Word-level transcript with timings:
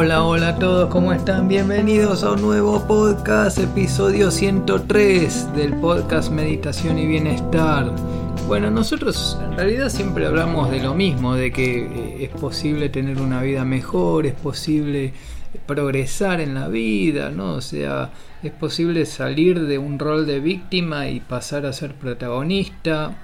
Hola, 0.00 0.22
hola 0.22 0.48
a 0.50 0.54
todos, 0.60 0.90
¿cómo 0.90 1.12
están? 1.12 1.48
Bienvenidos 1.48 2.22
a 2.22 2.30
un 2.30 2.42
nuevo 2.42 2.86
podcast, 2.86 3.58
episodio 3.58 4.30
103 4.30 5.56
del 5.56 5.74
podcast 5.80 6.30
Meditación 6.30 7.00
y 7.00 7.06
Bienestar. 7.08 7.92
Bueno, 8.46 8.70
nosotros 8.70 9.36
en 9.42 9.56
realidad 9.56 9.88
siempre 9.88 10.24
hablamos 10.24 10.70
de 10.70 10.80
lo 10.80 10.94
mismo, 10.94 11.34
de 11.34 11.50
que 11.50 11.86
eh, 11.86 12.24
es 12.26 12.30
posible 12.30 12.90
tener 12.90 13.20
una 13.20 13.42
vida 13.42 13.64
mejor, 13.64 14.26
es 14.26 14.34
posible 14.34 15.14
progresar 15.66 16.40
en 16.40 16.54
la 16.54 16.68
vida, 16.68 17.30
¿no? 17.30 17.54
O 17.54 17.60
sea, 17.60 18.12
es 18.44 18.52
posible 18.52 19.04
salir 19.04 19.66
de 19.66 19.78
un 19.78 19.98
rol 19.98 20.28
de 20.28 20.38
víctima 20.38 21.08
y 21.08 21.18
pasar 21.18 21.66
a 21.66 21.72
ser 21.72 21.94
protagonista. 21.94 23.18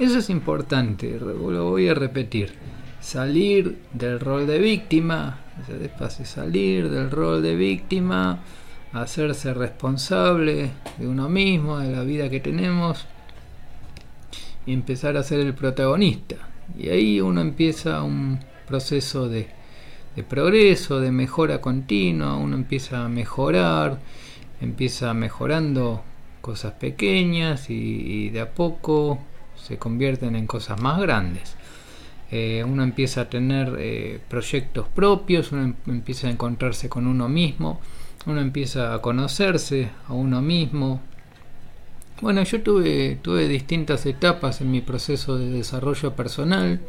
Eso 0.00 0.18
es 0.18 0.30
importante, 0.30 1.16
lo 1.20 1.70
voy 1.70 1.88
a 1.88 1.94
repetir. 1.94 2.81
Salir 3.02 3.82
del 3.92 4.18
rol 4.18 4.46
de 4.46 4.58
víctima, 4.58 5.40
despacio, 5.68 6.24
salir 6.24 6.88
del 6.88 7.10
rol 7.10 7.42
de 7.42 7.54
víctima, 7.54 8.42
hacerse 8.92 9.52
responsable 9.52 10.70
de 10.96 11.06
uno 11.06 11.28
mismo, 11.28 11.78
de 11.78 11.94
la 11.94 12.04
vida 12.04 12.30
que 12.30 12.40
tenemos 12.40 13.04
y 14.64 14.72
empezar 14.72 15.16
a 15.16 15.22
ser 15.22 15.40
el 15.40 15.52
protagonista. 15.52 16.36
Y 16.78 16.88
ahí 16.88 17.20
uno 17.20 17.40
empieza 17.40 18.02
un 18.02 18.38
proceso 18.66 19.28
de, 19.28 19.48
de 20.16 20.22
progreso, 20.22 21.00
de 21.00 21.10
mejora 21.10 21.60
continua, 21.60 22.36
uno 22.36 22.56
empieza 22.56 23.04
a 23.04 23.08
mejorar, 23.08 23.98
empieza 24.60 25.12
mejorando 25.12 26.02
cosas 26.40 26.72
pequeñas 26.74 27.70
y, 27.70 28.30
de 28.30 28.40
a 28.40 28.50
poco 28.50 29.18
se 29.56 29.78
convierten 29.78 30.36
en 30.36 30.46
cosas 30.46 30.80
más 30.80 31.00
grandes. 31.00 31.56
Eh, 32.34 32.64
uno 32.64 32.82
empieza 32.82 33.20
a 33.20 33.28
tener 33.28 33.76
eh, 33.78 34.18
proyectos 34.26 34.88
propios, 34.88 35.52
uno 35.52 35.64
em, 35.64 35.74
empieza 35.86 36.28
a 36.28 36.30
encontrarse 36.30 36.88
con 36.88 37.06
uno 37.06 37.28
mismo, 37.28 37.78
uno 38.24 38.40
empieza 38.40 38.94
a 38.94 39.02
conocerse 39.02 39.90
a 40.08 40.14
uno 40.14 40.40
mismo. 40.40 41.02
Bueno, 42.22 42.42
yo 42.42 42.62
tuve, 42.62 43.18
tuve 43.20 43.48
distintas 43.48 44.06
etapas 44.06 44.62
en 44.62 44.70
mi 44.70 44.80
proceso 44.80 45.36
de 45.36 45.50
desarrollo 45.50 46.16
personal. 46.16 46.80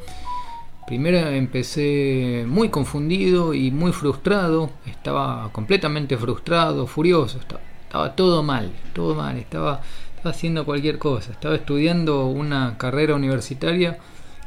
Primero 0.88 1.18
empecé 1.18 2.46
muy 2.48 2.70
confundido 2.70 3.54
y 3.54 3.70
muy 3.72 3.92
frustrado, 3.92 4.70
estaba 4.86 5.52
completamente 5.52 6.18
frustrado, 6.18 6.88
furioso, 6.88 7.40
estaba, 7.40 8.16
todo 8.16 8.44
mal, 8.44 8.72
todo 8.94 9.14
mal, 9.14 9.38
estaba, 9.38 9.82
haciendo 10.24 10.64
cualquier 10.64 11.00
cosa, 11.00 11.34
estaba 11.34 11.56
estudiando 11.56 12.28
una 12.28 12.78
carrera 12.78 13.16
universitaria 13.16 13.98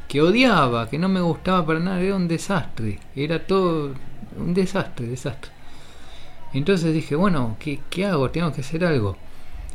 que 0.07 0.21
odiaba, 0.21 0.89
que 0.89 0.97
no 0.97 1.09
me 1.09 1.21
gustaba 1.21 1.65
para 1.65 1.79
nada, 1.79 2.01
era 2.01 2.15
un 2.15 2.27
desastre, 2.27 2.99
era 3.15 3.45
todo 3.45 3.93
un 4.37 4.53
desastre, 4.53 5.07
desastre. 5.07 5.51
Entonces 6.53 6.93
dije, 6.93 7.15
bueno, 7.15 7.57
¿qué, 7.59 7.79
qué 7.89 8.05
hago? 8.05 8.29
Tengo 8.31 8.53
que 8.53 8.61
hacer 8.61 8.85
algo. 8.85 9.17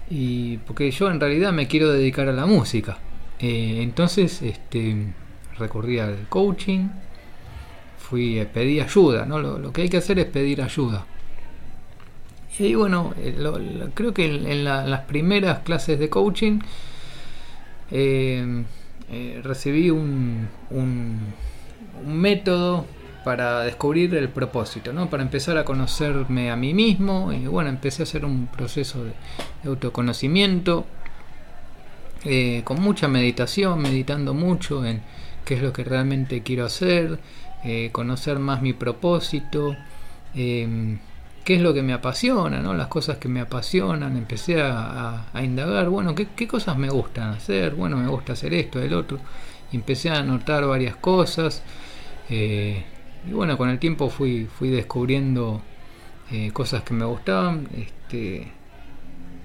Y 0.08 0.58
porque 0.58 0.90
yo 0.90 1.10
en 1.10 1.20
realidad 1.20 1.52
me 1.52 1.68
quiero 1.68 1.90
dedicar 1.92 2.28
a 2.28 2.32
la 2.32 2.46
música. 2.46 2.98
Eh, 3.38 3.80
entonces, 3.82 4.42
este 4.42 5.12
recurrí 5.58 5.98
al 5.98 6.28
coaching, 6.28 6.88
fui, 7.98 8.38
eh, 8.38 8.46
pedí 8.46 8.80
ayuda, 8.80 9.26
¿no? 9.26 9.38
Lo, 9.38 9.72
que 9.72 9.82
hay 9.82 9.88
que 9.88 9.98
hacer 9.98 10.18
es 10.18 10.26
pedir 10.26 10.62
ayuda. 10.62 11.06
Y 12.58 12.74
bueno, 12.74 13.14
eh, 13.18 13.34
creo 13.94 14.12
que 14.12 14.26
en, 14.26 14.64
las 14.64 15.00
primeras 15.00 15.60
clases 15.60 15.98
de 15.98 16.10
coaching 16.10 16.60
eh, 17.90 18.64
recibí 19.42 19.90
un, 19.90 20.48
un, 20.70 21.18
método 22.06 22.86
para 23.24 23.60
descubrir 23.60 24.14
el 24.14 24.28
propósito, 24.28 24.92
¿no? 24.92 25.08
Para 25.08 25.22
empezar 25.22 25.56
a 25.56 25.64
conocerme 25.64 26.50
a 26.50 26.56
mí 26.56 26.74
mismo 26.74 27.32
y 27.32 27.46
bueno, 27.46 27.70
empecé 27.70 28.02
a 28.02 28.04
hacer 28.04 28.24
un 28.24 28.46
proceso 28.46 29.04
de, 29.04 29.12
autoconocimiento 29.68 30.86
con 32.64 32.80
mucha 32.80 33.08
meditación, 33.08 33.80
meditando 33.80 34.32
mucho 34.32 34.84
en, 34.84 35.02
qué 35.44 35.54
es 35.54 35.62
lo 35.62 35.72
que 35.72 35.84
realmente 35.84 36.42
quiero 36.42 36.64
hacer, 36.64 37.18
eh, 37.64 37.90
conocer 37.92 38.38
más 38.38 38.62
mi 38.62 38.72
propósito, 38.72 39.76
em, 40.34 40.98
qué 41.44 41.56
es 41.56 41.60
lo 41.60 41.74
que 41.74 41.82
me 41.82 41.92
apasiona, 41.92 42.60
¿no? 42.60 42.74
las 42.74 42.88
cosas 42.88 43.18
que 43.18 43.28
me 43.28 43.40
apasionan, 43.40 44.16
empecé 44.16 44.62
a, 44.62 45.24
indagar, 45.42 45.88
bueno, 45.88 46.14
¿qué, 46.14 46.46
cosas 46.46 46.76
me 46.76 46.88
gustan 46.88 47.30
hacer, 47.30 47.74
bueno, 47.74 47.96
me 47.96 48.08
gusta 48.08 48.34
hacer 48.34 48.54
esto, 48.54 48.80
el 48.80 48.94
otro, 48.94 49.18
y 49.72 49.76
empecé 49.76 50.10
a 50.10 50.18
anotar 50.18 50.66
varias 50.66 50.96
cosas, 50.96 51.62
eh, 52.30 52.84
y 53.28 53.32
bueno, 53.32 53.56
con 53.56 53.68
el 53.68 53.78
tiempo 53.78 54.08
fui, 54.08 54.46
fui 54.46 54.70
descubriendo 54.70 55.62
eh, 56.30 56.50
cosas 56.52 56.82
que 56.82 56.94
me 56.94 57.04
gustaban, 57.04 57.68
este, 57.76 58.52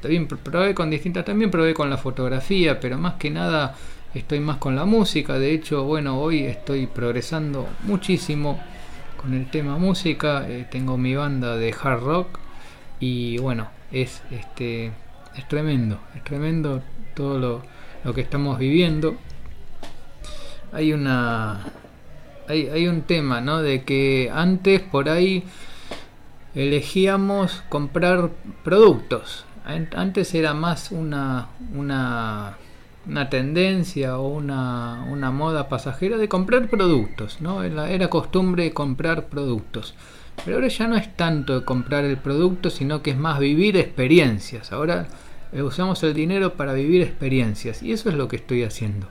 también 0.02 0.28
probé 0.28 0.76
con 0.76 0.90
distintas, 0.90 1.26
también 1.26 1.50
probé 1.50 1.74
con 1.74 1.90
la 1.90 1.98
fotografía, 1.98 2.80
pero 2.80 2.98
más 2.98 3.16
que 3.16 3.30
nada 3.30 3.76
estoy 4.14 4.40
más 4.40 4.58
con 4.58 4.76
la 4.76 4.86
música. 4.86 5.40
De 5.40 5.52
hecho, 5.52 5.84
bueno, 5.84 6.20
hoy 6.20 6.44
estoy 6.44 6.88
progresando 6.88 7.68
muchísimo 7.84 8.60
con 9.18 9.34
el 9.34 9.50
tema 9.50 9.78
música. 9.78 10.48
Eh, 10.48 10.66
tengo 10.70 10.98
mi 10.98 11.16
banda 11.16 11.58
de 11.58 11.76
hard 11.80 12.02
rock 12.02 12.40
y 13.00 13.38
bueno, 13.40 13.68
es 13.92 14.22
este 14.32 14.92
es 15.36 15.48
tremendo, 15.48 16.00
es 16.16 16.24
tremendo 16.24 16.82
todo 17.16 17.40
lo, 17.40 17.64
lo 18.04 18.14
que 18.14 18.22
estamos 18.22 18.58
viviendo. 18.60 19.18
Hay 20.72 20.94
una 20.94 21.66
hay, 22.48 22.68
hay 22.68 22.88
un 22.88 23.02
tema, 23.02 23.42
¿no? 23.42 23.62
De 23.62 23.84
que 23.84 24.32
antes 24.34 24.82
por 24.82 25.10
ahí 25.10 25.44
elegíamos 26.56 27.64
comprar 27.70 28.32
productos. 28.64 29.46
Antes 29.66 30.34
era 30.34 30.54
más 30.54 30.92
una, 30.92 31.50
una 31.76 32.56
una 33.08 33.30
tendencia 33.30 34.18
o 34.18 34.28
una, 34.28 35.06
una, 35.10 35.32
moda 35.32 35.70
pasajera 35.70 36.18
de 36.18 36.28
comprar 36.28 36.68
productos, 36.68 37.40
¿no? 37.42 37.64
Era, 37.64 38.10
costumbre 38.10 38.74
comprar 38.74 39.28
productos. 39.28 39.96
Pero 40.44 40.58
ahora 40.58 40.68
ya 40.68 40.88
no 40.88 40.96
es 40.98 41.16
tanto 41.16 41.60
de 41.60 41.66
comprar 41.66 42.06
el 42.06 42.18
producto, 42.18 42.70
sino 42.70 43.02
que 43.02 43.12
es 43.12 43.18
más 43.18 43.40
vivir 43.40 43.78
experiencias. 43.78 44.72
Ahora 44.72 45.08
eh, 45.52 45.62
usamos 45.62 46.04
el 46.04 46.14
dinero 46.14 46.54
para 46.54 46.74
vivir 46.74 47.02
experiencias 47.02 47.82
y 47.82 47.92
eso 47.92 48.10
es 48.10 48.16
lo 48.16 48.28
que 48.28 48.36
estoy 48.36 48.64
haciendo. 48.64 49.08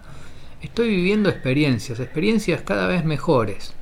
Estoy 0.62 0.88
viviendo 0.88 1.28
experiencias, 1.28 1.98
experiencias 1.98 2.62
cada 2.62 2.86
vez 2.86 3.04
mejores. 3.04 3.74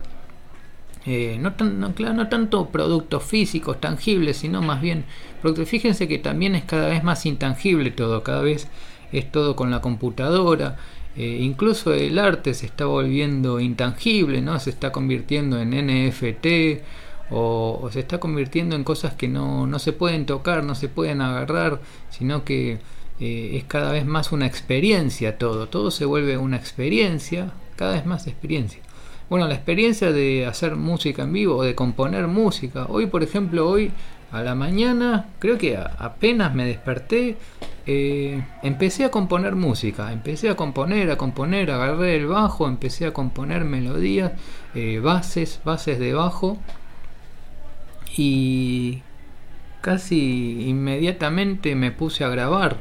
Eh, 1.06 1.36
no, 1.38 1.52
tan, 1.52 1.92
claro, 1.92 2.14
no 2.14 2.28
tanto 2.28 2.70
productos 2.70 3.22
físicos, 3.24 3.78
tangibles, 3.78 4.38
sino 4.38 4.62
más 4.62 4.80
bien, 4.80 5.04
porque 5.42 5.66
fíjense 5.66 6.08
que 6.08 6.18
también 6.18 6.54
es 6.54 6.64
cada 6.64 6.88
vez 6.88 7.04
más 7.04 7.26
intangible 7.26 7.90
todo, 7.90 8.22
cada 8.22 8.40
vez 8.40 8.68
es 9.18 9.30
todo 9.30 9.56
con 9.56 9.70
la 9.70 9.80
computadora. 9.80 10.76
Eh, 11.16 11.38
incluso 11.40 11.92
el 11.92 12.18
arte 12.18 12.54
se 12.54 12.66
está 12.66 12.86
volviendo 12.86 13.60
intangible, 13.60 14.42
¿no? 14.42 14.58
Se 14.58 14.70
está 14.70 14.90
convirtiendo 14.90 15.60
en 15.60 15.70
NFT 15.70 16.82
o, 17.30 17.88
se 17.92 18.00
está 18.00 18.18
convirtiendo 18.18 18.76
en 18.76 18.84
cosas 18.84 19.14
que 19.14 19.28
no, 19.28 19.66
no, 19.66 19.78
se 19.78 19.92
pueden 19.92 20.26
tocar, 20.26 20.64
no 20.64 20.74
se 20.74 20.88
pueden 20.88 21.20
agarrar, 21.20 21.80
sino 22.10 22.44
que 22.44 22.78
eh, 23.20 23.56
es 23.56 23.64
cada 23.64 23.92
vez 23.92 24.04
más 24.04 24.32
una 24.32 24.46
experiencia 24.46 25.38
todo. 25.38 25.68
Todo 25.68 25.90
se 25.90 26.04
vuelve 26.04 26.36
una 26.36 26.56
experiencia, 26.56 27.52
cada 27.76 27.94
vez 27.94 28.06
más 28.06 28.26
experiencia. 28.26 28.80
Bueno, 29.30 29.48
la 29.48 29.54
experiencia 29.54 30.12
de 30.12 30.46
hacer 30.46 30.76
música 30.76 31.22
en 31.22 31.32
vivo 31.32 31.56
o 31.56 31.62
de 31.62 31.74
componer 31.74 32.26
música. 32.26 32.86
Hoy, 32.88 33.06
por 33.06 33.22
ejemplo, 33.22 33.68
hoy 33.68 33.90
a 34.34 34.42
la 34.42 34.56
mañana, 34.56 35.26
creo 35.38 35.58
que 35.58 35.76
apenas 35.76 36.52
me 36.56 36.66
desperté, 36.66 37.36
eh, 37.86 38.44
empecé 38.64 39.04
a 39.04 39.10
componer 39.12 39.54
música, 39.54 40.12
empecé 40.12 40.50
a 40.50 40.56
componer, 40.56 41.08
a 41.12 41.16
componer, 41.16 41.70
agarré 41.70 42.16
el 42.16 42.26
bajo, 42.26 42.66
empecé 42.66 43.06
a 43.06 43.12
componer 43.12 43.64
melodías, 43.64 44.32
eh, 44.74 44.98
bases, 44.98 45.60
bases 45.64 46.00
de 46.00 46.14
bajo. 46.14 46.58
Y 48.16 49.02
casi 49.80 50.68
inmediatamente 50.68 51.76
me 51.76 51.92
puse 51.92 52.24
a 52.24 52.28
grabar, 52.28 52.78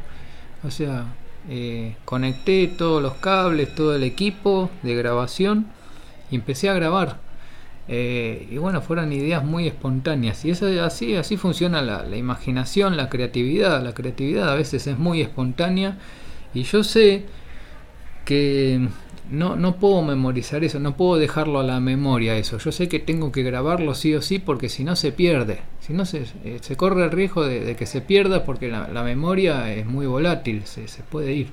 o 0.64 0.72
sea, 0.72 1.06
eh, 1.50 1.98
conecté 2.04 2.68
todos 2.68 3.00
los 3.00 3.14
cables, 3.16 3.76
todo 3.76 3.96
el 3.96 4.02
equipo 4.02 4.72
de 4.82 4.96
grabación 4.96 5.68
y 6.32 6.36
empecé 6.36 6.70
a 6.70 6.74
grabar. 6.74 7.23
Eh, 7.88 8.48
y 8.50 8.58
bueno, 8.58 8.82
fueron 8.82 9.12
ideas 9.12 9.44
muy 9.44 9.68
espontáneas. 9.68 10.44
Y 10.46 10.52
eso, 10.52 10.68
así, 10.84 11.16
así 11.16 11.38
funciona 11.38 11.82
la, 11.82 12.18
imaginación, 12.18 12.98
la 12.98 13.10
creatividad. 13.10 13.84
La 13.84 13.94
creatividad 13.94 14.50
a 14.50 14.56
veces 14.56 14.88
es 14.88 14.98
muy 14.98 15.22
espontánea. 15.22 15.98
Y 16.54 16.64
yo 16.64 16.84
sé 16.84 17.26
que 18.26 18.88
no, 19.30 19.56
no 19.56 19.76
puedo 19.78 20.02
memorizar 20.02 20.64
eso, 20.64 20.80
no 20.80 20.96
puedo 20.96 21.20
dejarlo 21.20 21.60
a 21.60 21.64
la 21.64 21.80
memoria 21.80 22.38
eso. 22.38 22.58
Yo 22.58 22.72
sé 22.72 22.88
que 22.88 23.00
tengo 23.00 23.32
que 23.32 23.44
grabarlo 23.44 23.96
sí 23.96 24.14
o 24.16 24.22
sí 24.22 24.40
porque 24.40 24.70
si 24.70 24.84
no 24.84 24.96
se 24.96 25.12
pierde. 25.12 25.62
Si 25.82 25.94
no 25.94 26.06
se, 26.06 26.26
eh, 26.46 26.60
se 26.62 26.78
corre 26.78 27.04
el 27.04 27.12
riesgo 27.12 27.46
de, 27.46 27.76
que 27.76 27.86
se 27.86 28.02
pierda 28.02 28.46
porque 28.46 28.70
la, 28.70 29.04
memoria 29.04 29.74
es 29.74 29.86
muy 29.86 30.06
volátil, 30.06 30.62
se, 30.66 30.88
se, 30.88 31.04
puede 31.04 31.34
ir. 31.34 31.48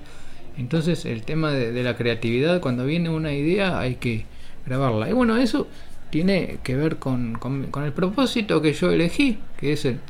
Entonces 0.57 1.05
el 1.05 1.23
tema 1.23 1.51
de, 1.53 1.73
de 1.73 1.83
la 1.83 1.97
creatividad, 1.97 2.61
cuando 2.61 2.85
viene 2.85 3.09
una 3.09 3.33
idea 3.33 3.81
hay 3.81 3.97
que 3.97 4.27
grabarla. 4.67 5.09
Y 5.09 5.13
bueno, 5.13 5.37
eso 5.37 5.67
tiene 6.11 6.59
que 6.63 6.77
ver 6.77 6.99
con, 6.99 7.35
con, 7.35 7.85
el 7.85 7.93
propósito 7.93 8.61
que 8.61 8.73
yo 8.73 8.91
elegí, 8.91 9.39
que 9.57 9.73
es, 9.73 9.85
el, 9.85 10.01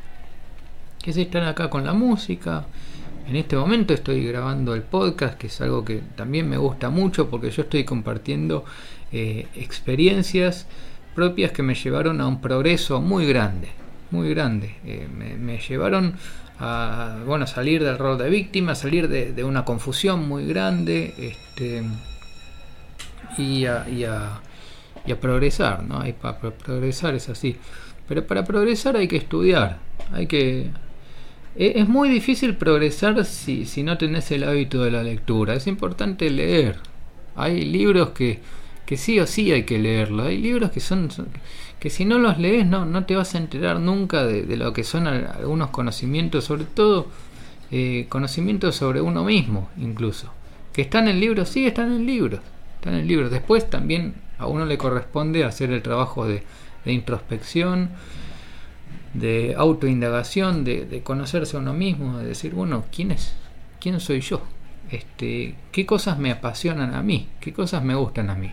que 1.03 1.11
es 1.11 1.17
estar 1.17 1.45
acá 1.45 1.71
con 1.71 1.85
la 1.85 1.93
música. 1.93 2.67
En 3.29 3.37
este 3.37 3.57
momento 3.57 3.95
estoy 3.95 4.27
grabando 4.27 4.75
el 4.75 4.83
podcast, 4.83 5.39
que 5.39 5.47
es 5.47 5.61
algo 5.61 5.85
que 5.85 6.03
también 6.17 6.49
me 6.49 6.57
gusta 6.57 6.91
mucho 6.91 7.29
porque 7.31 7.51
yo 7.51 7.63
estoy 7.63 7.85
compartiendo 7.85 8.65
eh, 9.13 9.47
experiencias 9.55 10.67
propias 11.15 11.53
que 11.53 11.63
me 11.63 11.75
llevaron 11.75 12.21
a 12.21 12.27
un 12.27 12.41
progreso 12.41 13.01
muy 13.01 13.27
grande, 13.27 13.69
muy 14.11 14.31
grande. 14.31 14.77
Eh, 14.85 15.07
me, 15.39 15.59
llevaron 15.59 16.15
a 16.59 17.19
bueno, 17.27 17.47
salir 17.47 17.85
del 17.85 17.99
rol 17.99 18.19
de 18.19 18.31
víctima, 18.31 18.75
salir 18.75 19.09
de, 19.09 19.45
una 19.45 19.65
confusión 19.65 20.29
muy 20.29 20.47
grande 20.47 21.15
este, 21.19 21.83
y, 23.39 23.67
a, 23.67 23.89
y, 23.89 24.05
a, 24.05 24.41
y, 25.07 25.13
a, 25.13 25.21
progresar. 25.21 25.83
¿no? 25.83 26.01
Hay, 26.01 26.13
para 26.13 26.39
progresar 26.39 27.15
es 27.15 27.29
así. 27.29 27.57
Pero 28.09 28.27
para 28.27 28.45
progresar 28.45 28.97
hay 28.97 29.09
que 29.09 29.17
estudiar, 29.17 29.79
hay 30.13 30.27
que... 30.27 30.71
E, 31.57 31.73
es 31.77 31.89
muy 31.89 32.09
difícil 32.09 32.57
progresar 32.57 33.25
si, 33.25 33.67
si 33.67 33.83
no 33.83 33.99
tenés 33.99 34.31
el 34.31 34.45
hábito 34.45 34.83
de 34.83 34.91
la 34.91 35.03
lectura. 35.03 35.55
Es 35.55 35.67
importante 35.67 36.31
leer. 36.31 36.77
Hay 37.37 37.65
libros 37.65 38.11
que, 38.11 38.41
que 38.91 38.97
sí 38.97 39.21
o 39.21 39.27
sí 39.29 39.53
hay 39.53 39.63
que 39.63 39.79
leerlo. 39.79 40.25
Hay 40.25 40.39
libros 40.39 40.73
que 40.73 40.81
son, 40.81 41.09
que 41.79 41.91
si 41.91 42.05
no 42.05 42.19
los 42.19 42.39
lees 42.39 42.67
no, 42.67 42.85
no 42.85 43.05
te 43.07 43.15
vas 43.15 43.37
a 43.37 43.39
enterar 43.39 43.79
nunca 43.79 44.25
de, 44.25 44.57
lo 44.57 44.73
que 44.73 44.83
son 44.83 45.07
algunos 45.07 45.71
conocimientos, 45.71 46.45
sobre 46.45 46.65
todo 46.65 47.07
eh, 47.71 48.07
conocimientos 48.09 48.75
sobre 48.75 49.01
uno 49.01 49.23
mismo 49.23 49.69
incluso. 49.79 50.33
Que 50.73 50.83
están 50.83 51.07
en 51.07 51.21
libros, 51.21 51.49
sí 51.49 51.67
están 51.67 51.93
en 51.93 52.05
libros, 52.05 52.41
están 52.77 52.95
en 52.95 53.07
libros. 53.07 53.31
Después 53.31 53.71
también 53.71 54.15
a 54.41 54.47
uno 54.47 54.65
le 54.65 54.79
corresponde 54.79 55.45
hacer 55.45 55.71
el 55.71 55.83
trabajo 55.83 56.27
de, 56.27 56.43
introspección, 56.87 57.91
de 59.15 59.55
autoindagación, 59.57 60.65
de, 60.65 60.87
de 60.87 61.03
conocerse 61.03 61.57
a 61.57 61.61
uno 61.61 61.75
mismo, 61.75 62.19
de 62.19 62.27
decir, 62.27 62.55
bueno, 62.55 62.85
¿quién 62.91 63.13
es? 63.13 63.35
¿Quién 63.79 64.01
soy 64.01 64.21
yo? 64.21 64.43
Este, 64.91 65.55
¿Qué 65.71 65.87
cosas 65.87 66.19
me 66.19 66.33
apasionan 66.33 66.95
a 66.95 67.03
mí? 67.03 67.29
¿Qué 67.41 67.53
cosas 67.53 67.85
me 67.85 67.95
gustan 67.95 68.31
a 68.31 68.35
mí? 68.35 68.51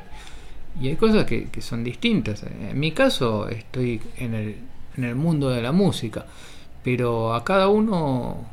Y 0.80 0.90
hay 0.90 0.96
cosas 0.96 1.26
que, 1.26 1.50
son 1.62 1.84
distintas. 1.84 2.44
En 2.44 2.80
mi 2.80 2.92
caso 2.92 3.50
estoy 3.50 4.02
en 4.18 4.36
el, 4.36 4.56
en 4.96 5.04
el, 5.04 5.16
mundo 5.16 5.50
de 5.50 5.62
la 5.62 5.72
música, 5.72 6.26
pero 6.84 7.34
a 7.34 7.44
cada 7.44 7.68
uno 7.70 8.46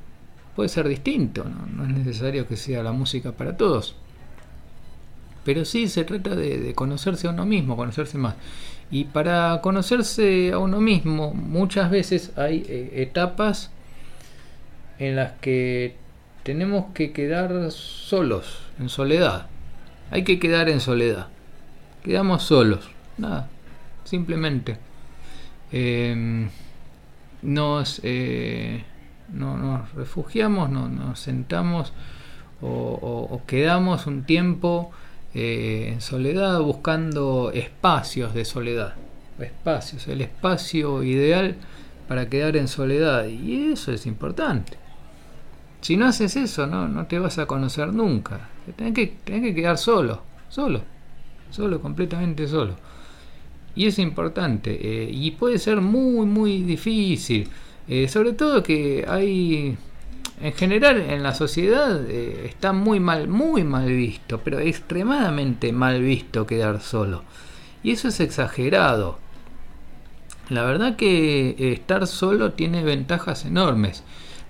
puede 0.57 0.69
ser 0.69 0.89
distinto, 0.89 1.45
¿no? 1.45 1.85
es 1.85 1.91
necesario 1.91 2.47
que 2.47 2.57
sea 2.57 2.83
la 2.83 2.93
música 2.93 3.33
para 3.33 3.57
todos. 3.57 3.97
Pero 5.45 5.65
sí 5.65 5.89
se 5.89 6.05
trata 6.05 6.35
de, 6.35 6.75
conocerse 6.75 7.27
a 7.27 7.31
uno 7.31 7.45
mismo, 7.45 7.77
conocerse 7.77 8.19
más. 8.19 8.35
Y 8.91 9.05
para 9.05 9.61
conocerse 9.63 10.53
a 10.53 10.59
uno 10.59 10.81
mismo, 10.81 11.35
muchas 11.35 11.91
veces 11.91 12.33
hay 12.37 12.65
eh, 12.69 13.03
etapas 13.03 13.71
en 14.99 15.17
las 15.17 15.33
que 15.41 15.97
tenemos 16.43 16.87
que 16.95 17.13
quedar 17.13 17.71
solos, 17.71 18.61
en 18.79 18.89
soledad. 18.89 19.47
Hay 20.11 20.25
que 20.25 20.39
quedar 20.39 20.69
en 20.69 20.81
soledad 20.81 21.29
quedamos 22.05 22.43
solos, 22.43 22.91
nada, 23.17 23.49
simplemente. 24.05 24.77
Em, 25.73 26.51
nos, 27.43 28.01
eh, 28.05 28.85
no, 29.33 29.57
nos 29.57 29.93
refugiamos, 29.95 30.71
no, 30.71 30.89
nos 30.89 31.19
sentamos 31.19 31.93
o, 32.61 33.43
quedamos 33.47 34.07
un 34.07 34.25
tiempo 34.25 34.91
eh, 35.35 35.91
en 35.93 36.01
soledad 36.01 36.61
buscando 36.61 37.51
espacios 37.53 38.35
de 38.35 38.45
soledad, 38.45 38.95
espacios, 39.39 40.07
el 40.09 40.21
espacio 40.21 41.03
ideal 41.03 41.57
para 42.09 42.29
quedar 42.29 42.57
en 42.57 42.69
soledad 42.69 43.27
y 43.27 43.73
eso 43.73 43.93
es 43.93 44.07
importante. 44.07 44.79
Si 45.81 45.97
no 45.97 46.07
haces 46.07 46.37
eso, 46.37 46.67
no, 46.67 46.89
no 46.89 47.07
te 47.07 47.19
vas 47.19 47.39
a 47.39 47.47
conocer 47.47 47.93
nunca. 47.93 48.49
Tenés 48.77 48.95
que, 48.95 49.07
tenés 49.25 49.43
que 49.43 49.55
quedar 49.55 49.77
solo, 49.77 50.23
solo 50.49 50.95
solo, 51.55 51.81
completamente 51.81 52.47
solo. 52.49 52.75
Y 53.77 53.87
es 53.87 53.99
importante, 53.99 54.71
eh, 54.81 55.11
y 55.11 55.33
puede 55.33 55.59
ser 55.59 55.81
muy, 55.81 56.27
muy 56.27 56.63
difícil. 56.63 57.49
Eh, 57.89 58.09
sobre 58.09 58.33
todo 58.33 58.63
que 58.63 59.05
hay, 59.07 59.77
en 60.41 60.53
general 60.53 61.01
en 61.01 61.23
la 61.23 61.35
sociedad 61.35 62.09
eh, 62.09 62.47
está 62.47 62.73
muy 62.73 63.01
mal, 63.01 63.29
muy 63.29 63.65
mal 63.65 63.87
visto, 63.87 64.41
pero 64.43 64.59
extremadamente 64.59 65.73
mal 65.73 66.03
visto 66.03 66.47
quedar 66.47 66.81
solo. 66.81 67.23
Y 67.83 67.93
eso 67.93 68.09
es 68.09 68.21
exagerado. 68.21 69.19
La 70.49 70.65
verdad 70.65 70.97
que 70.97 71.55
estar 71.73 72.07
solo 72.07 72.53
tiene 72.53 72.83
ventajas 72.83 73.45
enormes. 73.45 74.03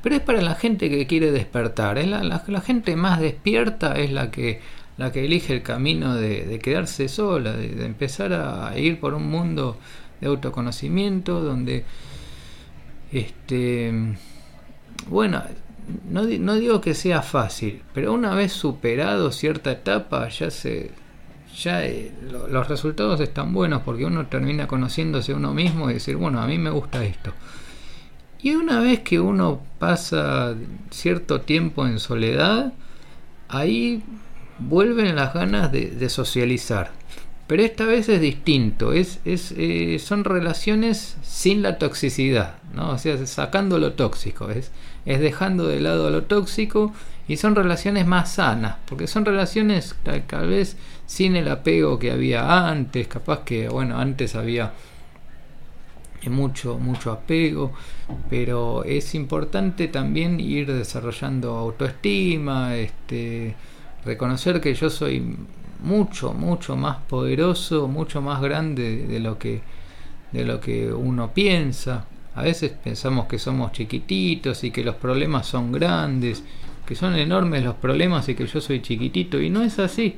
Pero 0.03 0.17
es 0.17 0.23
para 0.23 0.43
la 0.43 0.55
gente 0.55 0.91
que 0.91 1.07
quiere 1.07 1.31
despertar. 1.31 1.99
Es 1.99 2.07
la 2.09 2.61
gente 2.61 2.95
más 2.95 3.21
despierta 3.21 3.95
es 3.95 4.13
la 4.13 4.31
que 4.31 4.61
la 4.97 5.11
que 5.13 5.25
elige 5.25 5.53
el 5.53 5.63
camino 5.63 6.15
de, 6.15 6.59
quedarse 6.63 7.09
sola, 7.09 7.53
de, 7.53 7.85
empezar 7.85 8.33
a 8.33 8.79
ir 8.79 9.01
por 9.01 9.15
un 9.15 9.29
mundo 9.29 9.79
de 10.21 10.29
autoconocimiento 10.29 11.41
donde, 11.41 11.85
este, 13.13 13.93
bueno, 15.09 15.43
no, 16.09 16.23
no 16.23 16.55
digo 16.55 16.81
que 16.81 16.95
sea 16.95 17.23
fácil, 17.23 17.83
pero 17.93 18.13
una 18.13 18.35
vez 18.35 18.53
superado 18.53 19.33
cierta 19.33 19.73
etapa 19.73 20.29
ya 20.29 20.51
se, 20.51 20.91
ya 21.57 21.85
eh, 21.85 22.13
los 22.51 22.69
resultados 22.69 23.21
están 23.21 23.53
buenos 23.53 23.83
porque 23.83 24.05
uno 24.05 24.27
termina 24.27 24.67
conociéndose 24.67 25.33
a 25.33 25.37
uno 25.37 25.55
mismo 25.55 25.91
y 25.91 25.95
decir, 25.95 26.17
bueno, 26.17 26.41
a 26.41 26.47
mí 26.47 26.59
me 26.59 26.71
gusta 26.71 27.05
esto. 27.05 27.33
Y 28.43 28.55
una 28.57 28.81
vez 28.81 29.01
que 29.01 29.21
uno 29.21 29.63
pasa 29.79 30.55
cierto 30.91 31.41
tiempo 31.41 31.87
en 31.87 31.99
soledad, 31.99 32.75
ahí 33.49 34.03
vuelven 34.59 35.17
las 35.17 35.33
ganas 35.33 35.73
de, 35.73 36.09
socializar. 36.11 36.93
Pero 37.47 37.63
esta 37.63 37.85
vez 37.85 38.09
es 38.09 38.21
distinto, 38.23 38.93
es, 38.93 39.21
es 39.27 39.53
eh, 39.57 39.99
son 39.99 40.25
relaciones 40.25 41.19
sin 41.23 41.61
la 41.61 41.79
toxicidad, 41.79 42.55
¿no? 42.75 42.91
o 42.93 42.99
sea, 42.99 43.27
sacando 43.27 43.79
lo 43.79 43.93
tóxico, 43.93 44.51
es, 44.51 44.71
es 45.05 45.21
dejando 45.21 45.67
de 45.67 45.81
lado 45.81 46.09
lo 46.09 46.23
tóxico 46.23 46.95
y 47.29 47.37
son 47.37 47.55
relaciones 47.55 48.07
más 48.07 48.33
sanas, 48.33 48.77
porque 48.87 49.07
son 49.07 49.27
relaciones 49.27 49.95
tal, 50.03 50.49
vez 50.49 50.79
sin 51.05 51.37
el 51.37 51.49
apego 51.49 51.99
que 51.99 52.13
había 52.13 52.69
antes, 52.69 53.09
capaz 53.09 53.41
que, 53.45 53.69
bueno, 53.69 53.99
antes 53.99 54.35
había 54.37 54.73
mucho, 56.27 56.79
mucho 56.79 57.13
apego, 57.13 57.75
pero 58.31 58.85
es 58.85 59.15
importante 59.15 59.89
también 59.89 60.41
ir 60.41 60.73
desarrollando 60.73 61.51
autoestima, 61.57 62.75
este, 62.77 63.55
reconocer 64.07 64.63
que 64.63 64.75
yo 64.75 64.89
soy 64.89 65.37
mucho, 65.85 66.33
mucho 66.33 66.77
más 66.77 66.97
poderoso, 67.09 67.87
mucho 67.87 68.21
más 68.21 68.41
grande 68.41 69.07
de 69.07 69.21
lo 69.21 69.39
que, 69.39 69.63
de 70.33 70.45
lo 70.45 70.61
que 70.61 70.93
uno 70.93 71.33
piensa. 71.33 72.07
A 72.35 72.43
veces 72.43 72.73
pensamos 72.73 73.27
que 73.27 73.39
somos 73.39 73.73
chiquititos 73.73 74.65
y 74.65 74.71
que 74.71 74.83
los 74.83 74.97
problemas 74.97 75.47
son 75.47 75.71
grandes, 75.71 76.43
que 76.87 76.95
son 76.95 77.15
enormes 77.17 77.63
los 77.63 77.77
problemas 77.77 78.29
y 78.29 78.35
que 78.35 78.47
yo 78.47 78.61
soy 78.61 78.83
chiquitito. 78.83 79.41
Y 79.41 79.51
no 79.51 79.63
es 79.63 79.79
así. 79.79 80.17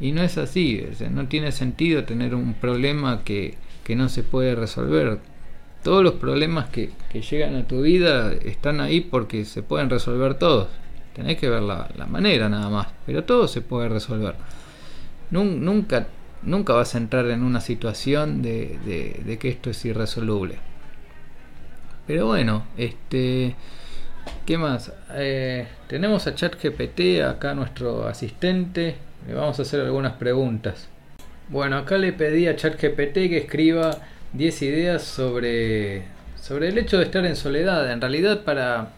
Y 0.00 0.12
no 0.12 0.22
es 0.22 0.38
así. 0.38 0.82
no 1.10 1.26
tiene 1.26 1.52
sentido 1.52 2.04
tener 2.04 2.34
un 2.34 2.54
problema 2.54 3.24
que, 3.24 3.56
que 3.84 3.96
no 3.96 4.08
se 4.08 4.22
puede 4.22 4.54
resolver. 4.54 5.18
Todos 5.82 6.02
los 6.02 6.14
problemas 6.14 6.70
que, 6.70 6.90
que 7.10 7.20
llegan 7.20 7.56
a 7.56 7.66
tu 7.66 7.82
vida 7.82 8.32
están 8.32 8.80
ahí 8.80 9.00
porque 9.00 9.44
se 9.44 9.62
pueden 9.62 9.90
resolver 9.90 10.34
todos. 10.34 10.68
Tenés 11.18 11.36
que 11.36 11.48
ver 11.48 11.62
la, 11.62 11.88
manera 12.08 12.48
nada 12.48 12.70
más. 12.70 12.86
Pero 13.04 13.24
todo 13.24 13.48
se 13.48 13.60
puede 13.60 13.88
resolver. 13.88 14.36
Nunca, 15.30 16.06
nunca 16.42 16.72
vas 16.72 16.94
a 16.94 16.98
entrar 16.98 17.26
en 17.26 17.42
una 17.42 17.60
situación 17.60 18.42
de, 18.42 19.38
que 19.40 19.48
esto 19.48 19.70
es 19.70 19.84
irresoluble. 19.84 20.56
Pero 22.06 22.26
bueno, 22.26 22.64
este. 22.76 23.54
¿Qué 24.46 24.58
más? 24.58 24.92
Eh, 25.14 25.66
tenemos 25.88 26.26
a 26.26 26.34
ChatGPT, 26.34 27.22
acá 27.22 27.54
nuestro 27.54 28.06
asistente. 28.06 28.96
Le 29.26 29.34
vamos 29.34 29.58
a 29.58 29.62
hacer 29.62 29.80
algunas 29.80 30.14
preguntas. 30.14 30.88
Bueno, 31.48 31.78
acá 31.78 31.96
le 31.98 32.12
pedí 32.12 32.46
a 32.46 32.56
ChatGPT 32.56 33.14
que 33.14 33.38
escriba 33.38 33.98
10 34.32 34.62
ideas 34.62 35.02
sobre, 35.02 36.04
sobre 36.40 36.68
el 36.68 36.78
hecho 36.78 36.98
de 36.98 37.04
estar 37.04 37.24
en 37.24 37.36
soledad. 37.36 37.90
En 37.90 38.00
realidad, 38.00 38.44
para, 38.44 38.90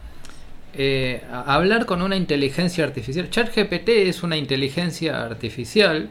eh, 0.72 1.22
hablar 1.30 1.86
con 1.86 2.02
una 2.02 2.16
inteligencia 2.16 2.84
artificial. 2.84 3.28
ChatGPT 3.28 3.88
es 3.88 4.22
una 4.22 4.36
inteligencia 4.36 5.22
artificial 5.22 6.10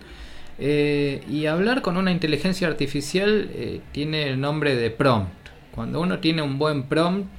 eh, 0.58 1.22
y 1.30 1.46
hablar 1.46 1.82
con 1.82 1.96
una 1.96 2.12
inteligencia 2.12 2.68
artificial 2.68 3.50
eh, 3.54 3.82
tiene 3.94 4.28
el 4.28 4.42
nombre 4.42 4.76
de 4.76 4.92
prompt. 4.92 5.32
Cuando 5.74 6.02
uno 6.02 6.20
tiene 6.20 6.42
un 6.42 6.60
buen 6.60 6.84
prompt, 6.84 7.30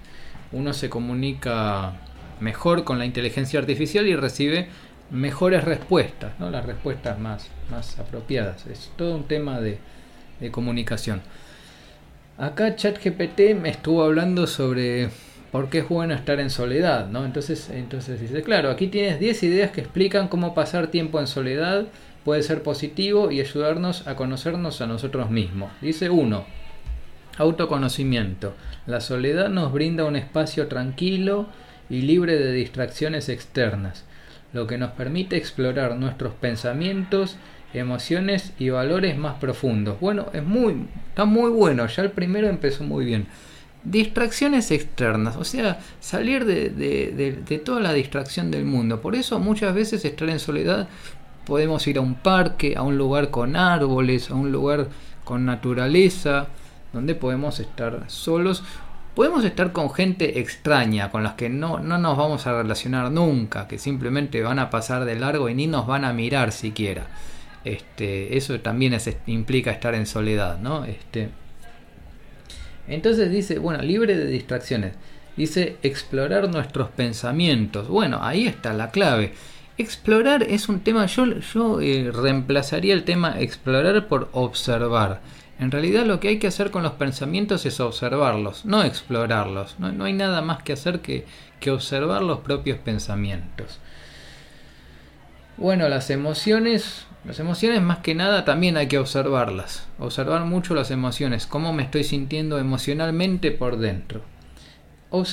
uno 0.52 0.72
se 0.72 0.88
comunica 0.88 1.92
mejor 2.40 2.84
con 2.84 2.98
la 2.98 3.04
inteligencia 3.04 3.60
artificial 3.60 4.06
y 4.06 4.16
recibe 4.16 4.68
mejores 5.10 5.64
respuestas, 5.64 6.32
¿no? 6.38 6.48
las 6.50 6.64
respuestas 6.64 7.18
más, 7.18 7.50
más 7.70 7.98
apropiadas. 7.98 8.66
Es 8.66 8.90
todo 8.96 9.14
un 9.14 9.24
tema 9.24 9.60
de, 9.60 9.78
de 10.40 10.50
comunicación. 10.50 11.20
Acá 12.38 12.74
ChatGPT 12.74 13.54
me 13.60 13.68
estuvo 13.68 14.02
hablando 14.02 14.46
sobre 14.46 15.10
por 15.52 15.68
qué 15.68 15.78
es 15.78 15.88
bueno 15.88 16.14
estar 16.14 16.40
en 16.40 16.50
soledad, 16.50 17.08
¿no? 17.08 17.24
Entonces, 17.24 17.70
entonces 17.70 18.20
dice, 18.20 18.42
claro, 18.42 18.70
aquí 18.70 18.86
tienes 18.86 19.18
10 19.18 19.42
ideas 19.42 19.70
que 19.70 19.80
explican 19.80 20.28
cómo 20.28 20.54
pasar 20.54 20.88
tiempo 20.88 21.20
en 21.20 21.26
soledad 21.26 21.86
puede 22.24 22.42
ser 22.42 22.62
positivo 22.62 23.30
y 23.30 23.40
ayudarnos 23.40 24.06
a 24.06 24.14
conocernos 24.14 24.80
a 24.80 24.86
nosotros 24.86 25.30
mismos. 25.30 25.72
Dice 25.80 26.10
1. 26.10 26.44
Autoconocimiento. 27.38 28.54
La 28.86 29.00
soledad 29.00 29.48
nos 29.48 29.72
brinda 29.72 30.04
un 30.04 30.16
espacio 30.16 30.68
tranquilo 30.68 31.46
y 31.88 32.02
libre 32.02 32.36
de 32.36 32.52
distracciones 32.52 33.28
externas, 33.28 34.04
lo 34.52 34.66
que 34.66 34.78
nos 34.78 34.92
permite 34.92 35.36
explorar 35.36 35.96
nuestros 35.96 36.34
pensamientos 36.34 37.36
emociones 37.72 38.52
y 38.58 38.70
valores 38.70 39.16
más 39.16 39.36
profundos. 39.38 40.00
Bueno, 40.00 40.26
es 40.32 40.42
muy, 40.42 40.86
está 41.08 41.24
muy 41.24 41.50
bueno, 41.50 41.86
ya 41.86 42.02
el 42.02 42.10
primero 42.10 42.48
empezó 42.48 42.84
muy 42.84 43.04
bien. 43.04 43.26
Distracciones 43.82 44.70
externas, 44.70 45.36
o 45.36 45.44
sea, 45.44 45.80
salir 46.00 46.44
de, 46.44 46.70
de, 46.70 47.58
toda 47.58 47.80
la 47.80 47.92
distracción 47.92 48.50
del 48.50 48.64
mundo. 48.64 49.00
Por 49.00 49.14
eso 49.14 49.38
muchas 49.38 49.74
veces 49.74 50.04
estar 50.04 50.28
en 50.28 50.38
soledad 50.38 50.88
podemos 51.46 51.86
ir 51.86 51.98
a 51.98 52.00
un 52.00 52.14
parque, 52.14 52.74
a 52.76 52.82
un 52.82 52.98
lugar 52.98 53.30
con 53.30 53.56
árboles, 53.56 54.30
a 54.30 54.34
un 54.34 54.52
lugar 54.52 54.88
con 55.24 55.46
naturaleza, 55.46 56.48
donde 56.92 57.14
podemos 57.14 57.58
estar 57.58 58.04
solos. 58.08 58.62
Podemos 59.14 59.44
estar 59.44 59.72
con 59.72 59.90
gente 59.90 60.38
extraña, 60.40 61.10
con 61.10 61.24
las 61.24 61.34
que 61.34 61.48
no, 61.48 61.80
no 61.80 61.98
nos 61.98 62.16
vamos 62.16 62.46
a 62.46 62.52
relacionar 62.62 63.10
nunca, 63.10 63.66
que 63.66 63.78
simplemente 63.78 64.42
van 64.42 64.58
a 64.58 64.70
pasar 64.70 65.04
de 65.04 65.18
largo 65.18 65.48
y 65.48 65.54
ni 65.54 65.66
nos 65.66 65.86
van 65.86 66.04
a 66.04 66.12
mirar 66.12 66.52
siquiera. 66.52 67.08
Este, 67.64 68.36
eso 68.36 68.58
también 68.60 68.96
implica 69.26 69.70
estar 69.70 69.94
en 69.94 70.06
soledad, 70.06 70.58
¿no? 70.60 70.84
Este, 70.84 71.30
entonces 72.90 73.30
dice, 73.30 73.58
bueno, 73.58 73.82
libre 73.82 74.16
de 74.16 74.26
distracciones. 74.26 74.94
Dice 75.36 75.76
explorar 75.82 76.48
nuestros 76.48 76.90
pensamientos. 76.90 77.88
Bueno, 77.88 78.18
ahí 78.20 78.46
está 78.46 78.72
la 78.72 78.90
clave. 78.90 79.32
Explorar 79.78 80.42
es 80.42 80.68
un 80.68 80.80
tema, 80.80 81.06
yo, 81.06 81.24
yo 81.38 81.80
eh, 81.80 82.10
reemplazaría 82.12 82.92
el 82.92 83.04
tema 83.04 83.40
explorar 83.40 84.08
por 84.08 84.28
observar. 84.32 85.20
En 85.58 85.70
realidad 85.70 86.04
lo 86.04 86.20
que 86.20 86.28
hay 86.28 86.38
que 86.38 86.48
hacer 86.48 86.70
con 86.70 86.82
los 86.82 86.92
pensamientos 86.92 87.64
es 87.64 87.80
observarlos, 87.80 88.64
no 88.64 88.82
explorarlos. 88.82 89.76
No, 89.78 89.92
no 89.92 90.04
hay 90.04 90.12
nada 90.12 90.42
más 90.42 90.62
que 90.62 90.72
hacer 90.72 91.00
que, 91.00 91.24
que 91.60 91.70
observar 91.70 92.22
los 92.22 92.40
propios 92.40 92.78
pensamientos. 92.78 93.78
Bueno, 95.56 95.88
las 95.88 96.10
emociones 96.10 97.06
las 97.24 97.38
emociones 97.38 97.82
más 97.82 97.98
que 97.98 98.14
nada 98.14 98.44
también 98.44 98.76
hay 98.76 98.88
que 98.88 98.98
observarlas, 98.98 99.86
observar 99.98 100.44
mucho 100.44 100.74
las 100.74 100.90
emociones, 100.90 101.46
cómo 101.46 101.72
me 101.72 101.82
estoy 101.82 102.04
sintiendo 102.04 102.58
emocionalmente 102.58 103.50
por 103.50 103.76
dentro. 103.76 104.22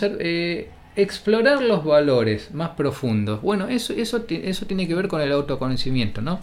Eh, 0.01 0.69
explorar 0.95 1.61
los 1.61 1.85
valores 1.85 2.53
más 2.53 2.69
profundos. 2.69 3.41
Bueno, 3.41 3.67
eso, 3.67 3.93
eso, 3.93 4.25
eso 4.27 4.65
tiene 4.65 4.87
que 4.87 4.95
ver 4.95 5.07
con 5.07 5.21
el 5.21 5.31
autoconocimiento, 5.31 6.21
¿no? 6.21 6.39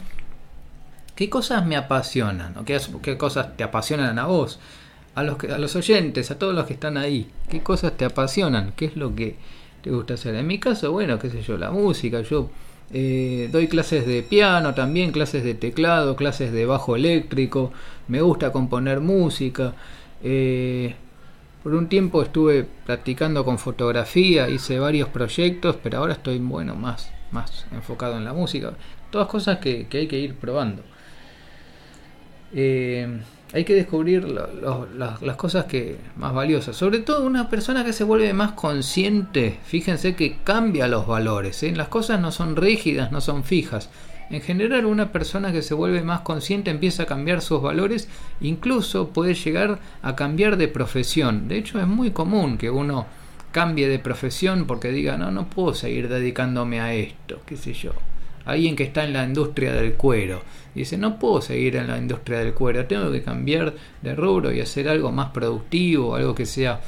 ¿Qué 1.14 1.28
cosas 1.28 1.66
me 1.66 1.76
apasionan? 1.76 2.64
¿Qué, 2.64 2.80
¿Qué, 3.02 3.18
cosas 3.18 3.56
te 3.56 3.64
apasionan 3.64 4.18
a 4.18 4.26
vos? 4.26 4.58
A 5.14 5.22
los, 5.22 5.38
a 5.44 5.58
los 5.58 5.76
oyentes, 5.76 6.30
a 6.30 6.38
todos 6.38 6.54
los 6.54 6.66
que 6.66 6.74
están 6.74 6.96
ahí. 6.96 7.28
¿Qué 7.48 7.62
cosas 7.62 7.96
te 7.96 8.04
apasionan? 8.04 8.72
¿Qué 8.76 8.86
es 8.86 8.96
lo 8.96 9.14
que 9.14 9.36
te 9.82 9.90
gusta 9.90 10.14
hacer? 10.14 10.34
En 10.36 10.46
mi 10.46 10.58
caso, 10.58 10.90
bueno, 10.90 11.18
qué 11.18 11.30
sé 11.30 11.42
yo, 11.42 11.56
la 11.56 11.70
música. 11.70 12.20
Yo 12.22 12.50
eh, 12.93 13.49
doy 13.50 13.69
clases 13.69 14.07
de 14.07 14.23
piano 14.23 14.75
también, 14.75 15.12
clases 15.12 15.45
de 15.45 15.55
teclado, 15.55 16.17
clases 16.17 16.53
de 16.53 16.67
bajo 16.67 16.97
eléctrico. 16.97 17.73
Me 18.09 18.21
gusta 18.21 18.53
componer 18.53 19.00
música. 19.00 19.75
Eh, 20.23 20.95
por 21.62 21.75
un 21.75 21.88
tiempo 21.88 22.23
estuve 22.23 22.67
practicando 22.87 23.45
con 23.45 23.59
fotografía, 23.59 24.49
hice 24.49 24.79
varios 24.79 25.09
proyectos, 25.09 25.76
pero 25.83 25.99
ahora 25.99 26.12
estoy 26.12 26.38
bueno 26.38 26.75
más, 26.75 27.11
más 27.31 27.67
enfocado 27.73 28.19
en 28.19 28.25
la 28.25 28.33
música. 28.35 28.75
Todas 29.11 29.29
cosas 29.29 29.59
que, 29.59 29.87
hay 29.91 30.07
que 30.07 30.19
ir 30.19 30.35
probando. 30.35 30.83
Eh, 32.53 33.21
hay 33.54 33.64
que 33.64 33.76
descubrir 33.76 34.25
las, 34.28 35.37
cosas 35.37 35.66
que 35.66 35.96
más 36.16 36.34
valiosas. 36.34 36.75
Sobre 36.75 36.99
todo 36.99 37.25
una 37.25 37.49
persona 37.49 37.84
que 37.84 37.92
se 37.92 38.02
vuelve 38.02 38.32
más 38.32 38.52
consciente, 38.52 39.61
fíjense 39.64 40.16
que 40.16 40.38
cambia 40.42 40.88
los 40.88 41.06
valores. 41.06 41.62
¿eh? 41.62 41.73
Las 41.75 41.87
cosas 41.87 42.20
no 42.20 42.32
son 42.32 42.56
rígidas, 42.56 43.12
no 43.12 43.20
son 43.20 43.44
fijas. 43.44 43.90
En 44.28 44.40
general 44.40 44.87
una 44.87 45.12
persona 45.12 45.52
que 45.52 45.62
se 45.62 45.73
vuelve 45.73 46.02
más 46.02 46.23
consciente 46.23 46.73
empieza 46.73 47.04
a 47.04 47.06
cambiar 47.06 47.42
sus 47.42 47.62
valores, 47.62 48.08
incluso 48.40 49.11
puede 49.11 49.34
llegar 49.34 49.78
a 50.02 50.16
cambiar 50.16 50.56
de 50.56 50.66
profesión. 50.66 51.46
De 51.46 51.56
hecho 51.56 51.78
es 51.78 51.87
muy 51.87 52.11
común 52.11 52.58
que 52.58 52.70
uno 52.70 53.06
cambie 53.52 53.88
de 53.88 54.00
profesión 54.00 54.66
porque 54.66 54.90
diga, 54.90 55.16
no, 55.16 55.30
no 55.30 55.49
puedo 55.49 55.75
seguir 55.75 56.08
dedicándome 56.08 56.80
a 56.80 56.92
esto, 56.92 57.40
qué 57.46 57.56
sé 57.56 57.73
yo 57.73 57.92
alguien 58.44 58.76
que 58.76 58.84
está 58.84 59.04
en 59.04 59.12
la 59.12 59.24
industria 59.24 59.72
del 59.72 59.94
cuero. 59.94 60.42
dice, 60.74 60.98
no 60.98 61.18
puedo 61.18 61.40
seguir 61.40 61.76
en 61.76 61.88
la 61.88 61.98
industria 61.98 62.38
del 62.38 62.54
cuero, 62.54 62.86
tengo 62.86 63.10
que 63.10 63.22
cambiar 63.22 63.74
de 64.02 64.14
rubro 64.14 64.52
y 64.52 64.60
hacer 64.60 64.88
algo 64.88 65.12
más 65.12 65.30
productivo, 65.30 66.14
algo 66.16 66.34
que 66.34 66.46
sea 66.46 66.80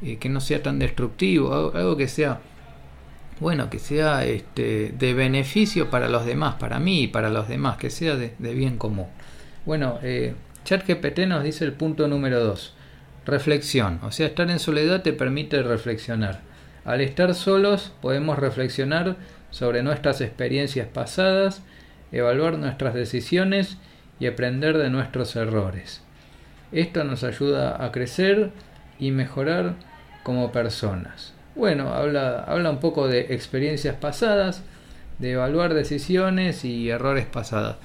eh, 0.00 0.16
que 0.18 0.28
no 0.28 0.40
sea 0.40 0.62
tan 0.62 0.78
destructivo, 0.78 1.72
algo, 1.74 1.96
que 1.96 2.06
sea 2.06 2.40
bueno, 3.40 3.68
que 3.68 3.80
sea 3.80 4.24
este, 4.24 4.92
de 4.96 5.14
beneficio 5.14 5.90
para 5.90 6.08
los 6.08 6.24
demás, 6.24 6.54
para 6.54 6.78
mí 6.78 7.02
y 7.04 7.08
para 7.08 7.30
los 7.30 7.48
demás, 7.48 7.78
que 7.78 7.90
sea 7.90 8.16
de, 8.16 8.32
bien 8.38 8.78
común. 8.78 9.06
Bueno, 9.64 9.98
eh, 10.02 10.34
ChatGPT 10.64 11.20
nos 11.20 11.42
dice 11.42 11.64
el 11.64 11.72
punto 11.72 12.06
número 12.06 12.40
2, 12.40 12.74
reflexión, 13.26 14.00
o 14.02 14.12
sea, 14.12 14.26
estar 14.26 14.50
en 14.50 14.58
soledad 14.60 15.02
te 15.02 15.12
permite 15.12 15.62
reflexionar. 15.62 16.40
Al 16.84 17.00
estar 17.00 17.34
solos 17.34 17.92
podemos 18.00 18.38
reflexionar 18.38 19.16
sobre 19.50 19.82
nuestras 19.82 20.20
experiencias 20.20 20.88
pasadas, 20.88 21.62
evaluar 22.12 22.58
nuestras 22.58 22.94
decisiones 22.94 23.78
y 24.20 24.26
aprender 24.26 24.78
de 24.78 24.90
nuestros 24.90 25.36
errores. 25.36 26.02
Esto 26.72 27.04
nos 27.04 27.24
ayuda 27.24 27.82
a 27.84 27.92
crecer 27.92 28.50
y 28.98 29.10
mejorar 29.10 29.74
como 30.22 30.52
personas. 30.52 31.32
Bueno, 31.54 31.92
habla, 31.94 32.44
habla 32.44 32.70
un 32.70 32.78
poco 32.78 33.08
de 33.08 33.34
experiencias 33.34 33.96
pasadas, 33.96 34.62
de 35.18 35.32
evaluar 35.32 35.74
decisiones 35.74 36.64
y 36.64 36.90
errores 36.90 37.26
pasados. 37.26 37.76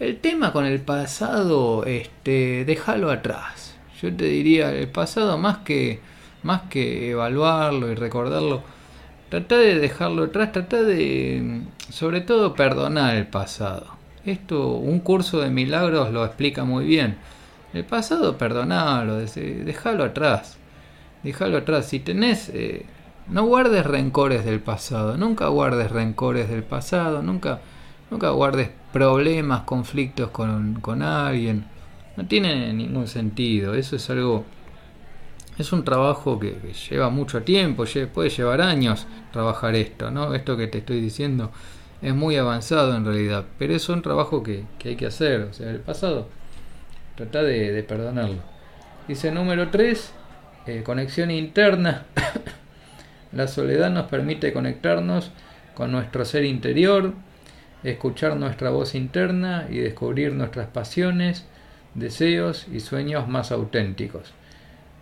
El 0.00 0.18
tema 0.18 0.52
con 0.52 0.66
el 0.66 0.80
pasado, 0.80 1.84
este, 1.84 2.64
déjalo 2.64 3.10
atrás. 3.10 3.76
Yo 4.00 4.14
te 4.14 4.24
diría, 4.24 4.74
el 4.74 4.88
pasado 4.88 5.38
más 5.38 5.58
que, 5.58 6.00
más 6.42 6.62
que 6.62 7.10
evaluarlo 7.10 7.90
y 7.90 7.94
recordarlo, 7.94 8.64
Trata 9.32 9.56
de 9.56 9.78
dejarlo 9.78 10.24
atrás, 10.24 10.52
trata 10.52 10.82
de, 10.82 11.62
sobre 11.88 12.20
todo, 12.20 12.52
perdonar 12.54 13.16
el 13.16 13.26
pasado. 13.26 13.86
Esto, 14.26 14.74
un 14.74 15.00
curso 15.00 15.40
de 15.40 15.48
milagros 15.48 16.12
lo 16.12 16.26
explica 16.26 16.64
muy 16.64 16.84
bien. 16.84 17.16
El 17.72 17.86
pasado, 17.86 18.36
perdonarlo, 18.36 19.16
déjalo 19.16 20.04
atrás. 20.04 20.58
Déjalo 21.22 21.56
atrás. 21.56 21.86
Si 21.86 21.98
tenés, 21.98 22.50
eh, 22.50 22.84
no 23.26 23.46
guardes 23.46 23.86
rencores 23.86 24.44
del 24.44 24.60
pasado. 24.60 25.16
Nunca 25.16 25.46
guardes 25.46 25.90
rencores 25.90 26.50
del 26.50 26.62
pasado. 26.62 27.22
Nunca, 27.22 27.60
nunca 28.10 28.28
guardes 28.32 28.68
problemas, 28.92 29.62
conflictos 29.62 30.28
con, 30.28 30.74
con 30.82 31.00
alguien. 31.00 31.64
No 32.18 32.26
tiene 32.26 32.70
ningún 32.74 33.08
sentido. 33.08 33.72
Eso 33.72 33.96
es 33.96 34.10
algo 34.10 34.44
es 35.58 35.72
un 35.72 35.84
trabajo 35.84 36.38
que, 36.40 36.56
lleva 36.90 37.10
mucho 37.10 37.42
tiempo, 37.42 37.84
puede 38.12 38.30
llevar 38.30 38.60
años 38.60 39.06
trabajar 39.32 39.74
esto, 39.74 40.10
¿no? 40.10 40.34
Esto 40.34 40.56
que 40.56 40.66
te 40.66 40.78
estoy 40.78 41.00
diciendo 41.00 41.50
es 42.00 42.14
muy 42.14 42.36
avanzado 42.36 42.96
en 42.96 43.04
realidad, 43.04 43.44
pero 43.58 43.74
es 43.74 43.88
un 43.88 44.02
trabajo 44.02 44.42
que, 44.42 44.64
hay 44.84 44.96
que 44.96 45.06
hacer, 45.06 45.42
o 45.42 45.52
sea, 45.52 45.70
el 45.70 45.80
pasado, 45.80 46.28
trata 47.16 47.42
de, 47.42 47.82
perdonarlo. 47.84 48.42
Dice 49.06 49.30
número 49.30 49.68
3, 49.70 50.12
eh, 50.66 50.82
conexión 50.84 51.30
interna. 51.30 52.06
La 53.32 53.48
soledad 53.48 53.90
nos 53.90 54.08
permite 54.08 54.52
conectarnos 54.52 55.30
con 55.74 55.92
nuestro 55.92 56.24
ser 56.24 56.44
interior, 56.44 57.14
escuchar 57.82 58.36
nuestra 58.36 58.70
voz 58.70 58.94
interna 58.94 59.66
y 59.70 59.78
descubrir 59.78 60.34
nuestras 60.34 60.68
pasiones, 60.68 61.46
deseos 61.94 62.66
y 62.72 62.80
sueños 62.80 63.28
más 63.28 63.52
auténticos. 63.52 64.34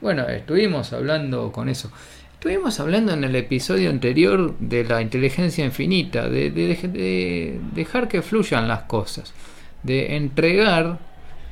Bueno, 0.00 0.26
estuvimos 0.28 0.94
hablando 0.94 1.52
con 1.52 1.68
eso. 1.68 1.90
Estuvimos 2.32 2.80
hablando 2.80 3.12
en 3.12 3.22
el 3.22 3.36
episodio 3.36 3.90
anterior 3.90 4.56
de 4.58 4.84
la 4.84 5.02
inteligencia 5.02 5.62
infinita, 5.62 6.26
de, 6.26 7.60
dejar 7.74 8.08
que 8.08 8.22
fluyan 8.22 8.66
las 8.66 8.84
cosas, 8.84 9.34
de 9.82 10.16
entregar, 10.16 10.98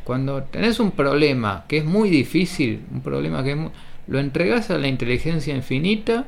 cuando 0.02 0.44
tenés 0.44 0.80
un 0.80 0.92
problema 0.92 1.66
que 1.68 1.76
es 1.76 1.84
muy 1.84 2.08
difícil, 2.08 2.80
un 2.90 3.02
problema 3.02 3.44
que 3.44 3.68
lo 4.06 4.18
entregas 4.18 4.70
a 4.70 4.78
la 4.78 4.88
inteligencia 4.88 5.54
infinita 5.54 6.24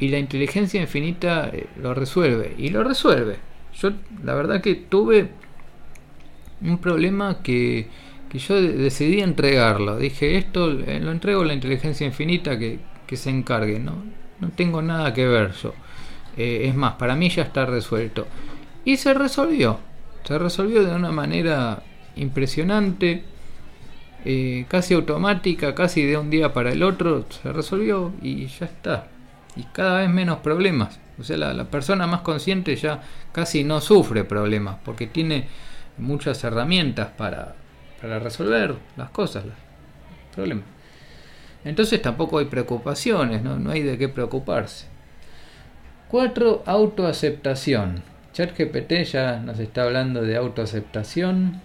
y 0.00 0.08
la 0.08 0.18
inteligencia 0.18 0.80
infinita 0.80 1.48
eh, 1.52 1.68
lo 1.80 1.94
resuelve, 1.94 2.56
y 2.58 2.70
lo 2.70 2.82
resuelve. 2.82 3.36
Yo 3.80 3.92
la 4.24 4.34
verdad 4.34 4.60
que 4.60 4.74
tuve 4.74 5.28
un 6.62 6.78
problema 6.78 7.44
que 7.44 7.86
que 8.28 8.38
yo 8.38 8.60
decidí 8.60 9.20
entregarlo. 9.20 9.98
Dije, 9.98 10.36
esto 10.36 10.70
eh, 10.70 11.00
lo 11.00 11.12
entrego 11.12 11.42
a 11.42 11.46
la 11.46 11.54
inteligencia 11.54 12.06
infinita 12.06 12.58
que, 12.58 12.78
se 13.16 13.30
encargue, 13.30 13.78
¿no? 13.78 14.04
No 14.40 14.50
tengo 14.50 14.82
nada 14.82 15.14
que 15.14 15.26
ver 15.26 15.52
yo. 15.52 15.72
Eh, 16.36 16.68
es 16.68 16.74
más, 16.74 16.94
para 16.94 17.16
mí 17.16 17.30
ya 17.30 17.42
está 17.42 17.64
resuelto. 17.64 18.26
Y 18.84 18.98
se 18.98 19.14
resolvió. 19.14 19.80
Se 20.24 20.38
resolvió 20.38 20.84
de 20.84 20.94
una 20.94 21.10
manera 21.10 21.82
impresionante, 22.16 23.24
eh, 24.24 24.66
casi 24.68 24.92
automática, 24.92 25.74
casi 25.74 26.04
de 26.04 26.18
un 26.18 26.28
día 26.28 26.52
para 26.52 26.70
el 26.70 26.82
otro. 26.82 27.24
Se 27.30 27.50
resolvió 27.50 28.12
y 28.20 28.46
ya 28.46 28.66
está. 28.66 29.08
Y 29.56 29.62
cada 29.72 30.00
vez 30.00 30.10
menos 30.10 30.38
problemas. 30.38 31.00
O 31.18 31.24
sea, 31.24 31.38
la, 31.38 31.54
la 31.54 31.64
persona 31.64 32.06
más 32.06 32.20
consciente 32.20 32.76
ya 32.76 33.02
casi 33.32 33.64
no 33.64 33.80
sufre 33.80 34.24
problemas 34.24 34.76
porque 34.84 35.06
tiene 35.06 35.48
muchas 35.96 36.44
herramientas 36.44 37.08
para, 37.16 37.56
para 38.00 38.18
resolver 38.18 38.74
las 38.96 39.10
cosas, 39.10 39.44
los 39.44 39.54
problemas. 40.34 40.64
Entonces 41.64 42.00
tampoco 42.00 42.38
hay 42.38 42.46
preocupaciones, 42.46 43.42
¿no? 43.42 43.58
no 43.58 43.70
hay 43.70 43.82
de 43.82 43.98
qué 43.98 44.08
preocuparse. 44.08 44.86
4. 46.08 46.62
Autoaceptación. 46.64 48.02
ChatGPT 48.32 49.04
ya 49.04 49.40
nos 49.40 49.58
está 49.58 49.82
hablando 49.82 50.22
de 50.22 50.36
autoaceptación. 50.36 51.60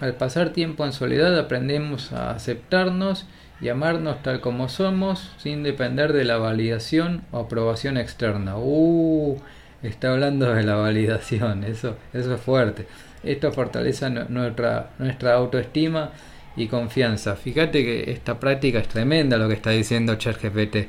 Al 0.00 0.14
pasar 0.14 0.50
tiempo 0.50 0.84
en 0.84 0.92
soledad 0.92 1.38
aprendemos 1.38 2.12
a 2.12 2.30
aceptarnos 2.30 3.26
y 3.60 3.70
amarnos 3.70 4.22
tal 4.22 4.40
como 4.40 4.68
somos 4.68 5.32
sin 5.38 5.62
depender 5.62 6.12
de 6.12 6.24
la 6.24 6.36
validación 6.36 7.22
o 7.32 7.38
aprobación 7.38 7.96
externa. 7.96 8.58
Uh, 8.58 9.38
está 9.82 10.12
hablando 10.12 10.52
de 10.54 10.62
la 10.62 10.76
validación, 10.76 11.64
eso, 11.64 11.96
eso 12.12 12.34
es 12.34 12.40
fuerte. 12.40 12.86
Esto 13.26 13.52
fortalece 13.52 14.08
nuestra, 14.10 14.90
nuestra 14.98 15.34
autoestima 15.34 16.10
y 16.56 16.68
confianza. 16.68 17.36
Fíjate 17.36 17.84
que 17.84 18.10
esta 18.10 18.40
práctica 18.40 18.78
es 18.78 18.88
tremenda 18.88 19.36
lo 19.36 19.48
que 19.48 19.54
está 19.54 19.70
diciendo 19.70 20.14
ChatGPT. 20.14 20.88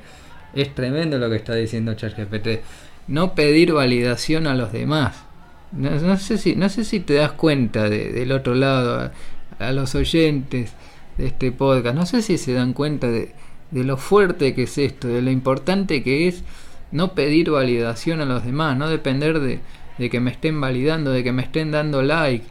Es 0.53 0.74
tremendo 0.74 1.17
lo 1.17 1.29
que 1.29 1.36
está 1.36 1.56
diciendo 1.56 1.94
ChatGPT. 1.94 2.62
No 3.08 3.36
pedir 3.36 3.74
validación 3.74 4.48
a 4.48 4.56
los 4.56 4.72
demás. 4.72 5.24
No, 5.72 6.17
sé, 6.17 6.38
si, 6.38 6.56
no 6.56 6.70
sé 6.70 6.86
si 6.86 7.01
te 7.01 7.15
das 7.15 7.34
cuenta 7.34 7.89
del 7.89 8.32
otro 8.32 8.56
lado, 8.56 9.12
a, 9.60 9.72
los 9.72 9.96
oyentes 9.96 10.74
de 11.17 11.27
este 11.27 11.51
podcast. 11.51 11.96
No 11.96 12.06
sé 12.06 12.22
si 12.22 12.38
se 12.38 12.53
dan 12.53 12.74
cuenta 12.74 13.08
de, 13.08 13.34
de 13.72 13.84
lo 13.84 13.98
fuerte 13.98 14.53
que 14.53 14.63
es 14.63 14.77
esto, 14.77 15.10
de 15.10 15.22
lo 15.22 15.32
importante 15.32 16.03
que 16.03 16.27
es 16.27 16.44
no 16.91 17.13
pedir 17.13 17.50
validación 17.51 18.22
a 18.22 18.25
los 18.25 18.46
demás, 18.46 18.77
no 18.77 18.89
depender 18.89 19.39
de, 19.39 19.60
de 19.97 20.09
que 20.09 20.19
me 20.19 20.31
estén 20.31 20.59
validando, 20.61 21.11
de 21.11 21.23
que 21.23 21.31
me 21.31 21.43
estén 21.43 21.71
dando 21.71 22.01
like. 22.01 22.45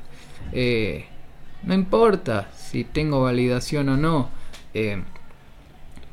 Eh, 0.53 1.07
no 1.63 1.75
importa 1.75 2.51
si 2.57 2.85
tengo 2.85 3.23
validación 3.23 3.89
o 3.89 3.97
no. 3.97 4.31
Eh, 4.75 5.03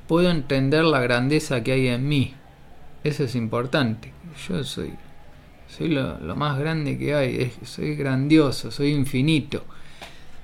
puedo 0.08 0.30
entender 0.30 0.84
la 0.84 1.00
grandeza 1.02 1.64
que 1.64 1.74
hay 1.74 1.88
en 1.88 2.08
mí. 2.08 2.34
Eso 3.04 3.24
es 3.24 3.36
importante. 3.36 4.14
Yo 4.48 4.64
soy, 4.64 4.94
soy 5.68 5.90
lo, 5.90 6.36
más 6.36 6.58
grande 6.60 6.98
que 6.98 7.14
hay. 7.14 7.54
soy 7.64 7.96
grandioso, 7.96 8.72
soy 8.72 8.92
infinito. 8.92 9.66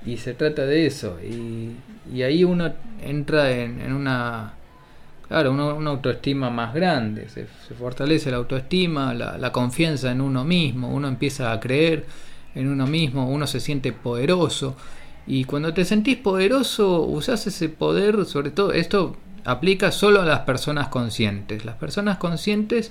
Y 0.04 0.16
se 0.16 0.34
trata 0.34 0.64
de 0.66 0.86
eso. 0.86 1.18
Y, 1.22 1.76
y 2.12 2.22
ahí 2.22 2.44
uno 2.44 2.72
entra 3.02 3.50
en 3.50 3.92
una 3.92 4.54
claro, 5.30 5.52
una, 5.52 5.90
autoestima 5.90 6.50
más 6.50 6.74
grande, 6.74 7.28
se, 7.28 7.46
fortalece 7.76 8.32
la 8.32 8.38
autoestima, 8.38 9.14
la, 9.14 9.52
confianza 9.52 10.10
en 10.10 10.20
uno 10.20 10.44
mismo, 10.44 10.92
uno 10.92 11.06
empieza 11.06 11.52
a 11.52 11.60
creer 11.60 12.04
en 12.56 12.66
uno 12.66 12.88
mismo, 12.88 13.30
uno 13.30 13.46
se 13.46 13.60
siente 13.60 13.92
poderoso. 13.92 14.74
Y 15.28 15.44
cuando 15.44 15.72
te 15.72 15.84
sentís 15.84 16.16
poderoso, 16.16 17.02
usás 17.02 17.46
ese 17.46 17.68
poder, 17.68 18.24
sobre 18.24 18.50
todo, 18.50 18.72
esto 18.72 19.16
aplica 19.44 19.92
solo 19.92 20.20
a 20.20 20.24
las 20.24 20.40
personas 20.40 20.88
conscientes. 20.88 21.64
Las 21.64 21.76
personas 21.76 22.18
conscientes, 22.18 22.90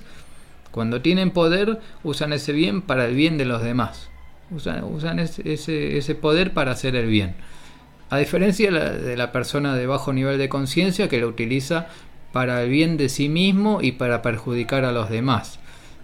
cuando 0.70 1.02
tienen 1.02 1.32
poder, 1.32 1.78
usan 2.04 2.32
ese 2.32 2.52
bien 2.52 2.80
para 2.80 3.04
el 3.04 3.14
bien 3.14 3.36
de 3.36 3.44
los 3.44 3.62
demás. 3.62 4.08
Usan, 4.50 5.18
ese, 5.18 5.98
ese, 5.98 6.14
poder 6.14 6.54
para 6.54 6.72
hacer 6.72 6.96
el 6.96 7.06
bien. 7.06 7.34
A 8.08 8.16
diferencia 8.16 8.72
de 8.72 9.16
la 9.18 9.30
persona 9.30 9.76
de 9.76 9.86
bajo 9.86 10.14
nivel 10.14 10.38
de 10.38 10.48
conciencia 10.48 11.08
que 11.08 11.20
lo 11.20 11.28
utiliza 11.28 11.88
para 12.32 12.62
el 12.62 12.70
bien 12.70 12.96
de 12.96 13.08
sí 13.08 13.28
mismo 13.28 13.80
y 13.82 13.92
para 13.92 14.22
perjudicar 14.22 14.84
a 14.84 14.92
los 14.92 15.10
demás. 15.10 15.58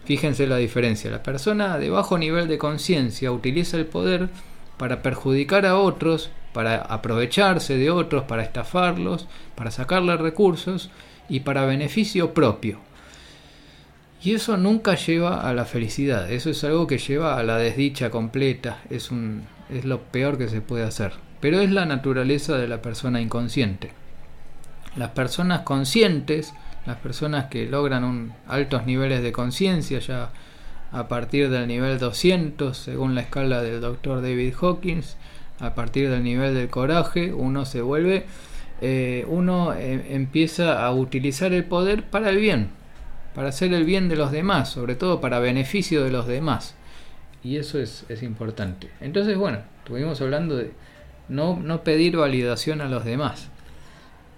Fíjense 0.04 0.46
la 0.46 0.56
diferencia. 0.56 1.10
La 1.10 1.22
persona 1.22 1.78
de 1.78 1.90
bajo 1.90 2.16
nivel 2.18 2.48
de 2.48 2.58
conciencia 2.58 3.32
utiliza 3.32 3.76
el 3.76 3.86
poder 3.86 4.28
para 4.76 5.02
perjudicar 5.02 5.66
a 5.66 5.78
otros, 5.78 6.30
para 6.52 6.76
aprovecharse 6.76 7.76
de 7.76 7.90
otros, 7.90 8.24
para 8.24 8.42
estafarlos, 8.42 9.26
para 9.54 9.70
sacarle 9.70 10.16
recursos 10.16 10.90
y 11.28 11.40
para 11.40 11.66
beneficio 11.66 12.34
propio. 12.34 12.78
Y 14.22 14.34
eso 14.34 14.56
nunca 14.56 14.94
lleva 14.94 15.48
a 15.48 15.52
la 15.54 15.64
felicidad, 15.64 16.30
eso 16.30 16.50
es 16.50 16.64
algo 16.64 16.86
que 16.86 16.98
lleva 16.98 17.38
a 17.38 17.42
la 17.42 17.58
desdicha 17.58 18.10
completa, 18.10 18.78
es, 18.90 19.10
un, 19.10 19.44
es 19.70 19.84
lo 19.84 20.02
peor 20.02 20.38
que 20.38 20.48
se 20.48 20.60
puede 20.60 20.84
hacer. 20.84 21.12
Pero 21.40 21.60
es 21.60 21.70
la 21.70 21.84
naturaleza 21.84 22.56
de 22.56 22.66
la 22.66 22.80
persona 22.80 23.20
inconsciente. 23.20 23.92
Las 24.96 25.10
personas 25.10 25.60
conscientes, 25.60 26.54
las 26.86 26.96
personas 26.96 27.46
que 27.46 27.66
logran 27.66 28.04
un 28.04 28.32
altos 28.48 28.86
niveles 28.86 29.22
de 29.22 29.32
conciencia 29.32 29.98
ya 29.98 30.30
a 30.92 31.08
partir 31.08 31.50
del 31.50 31.66
nivel 31.66 31.98
200 31.98 32.76
según 32.76 33.14
la 33.14 33.20
escala 33.20 33.62
del 33.62 33.80
doctor 33.80 34.22
David 34.22 34.54
Hawkins, 34.60 35.16
a 35.60 35.74
partir 35.74 36.08
del 36.08 36.22
nivel 36.22 36.54
del 36.54 36.68
coraje, 36.68 37.32
uno 37.32 37.64
se 37.64 37.82
vuelve, 37.82 38.24
eh, 38.80 39.24
uno 39.28 39.74
eh, 39.74 40.14
empieza 40.14 40.84
a 40.84 40.92
utilizar 40.92 41.52
el 41.52 41.64
poder 41.64 42.04
para 42.04 42.30
el 42.30 42.38
bien, 42.38 42.70
para 43.34 43.48
hacer 43.48 43.74
el 43.74 43.84
bien 43.84 44.08
de 44.08 44.16
los 44.16 44.32
demás, 44.32 44.70
sobre 44.70 44.94
todo 44.94 45.20
para 45.20 45.40
beneficio 45.40 46.04
de 46.04 46.10
los 46.10 46.26
demás. 46.26 46.74
Y 47.42 47.58
eso 47.58 47.78
es, 47.78 48.04
importante. 48.22 48.90
Entonces, 49.00 49.36
bueno, 49.36 49.58
estuvimos 49.78 50.20
hablando 50.20 50.56
de 50.56 50.72
no 51.28 51.84
pedir 51.84 52.16
validación 52.16 52.80
a 52.80 52.88
los 52.88 53.04
demás. 53.04 53.50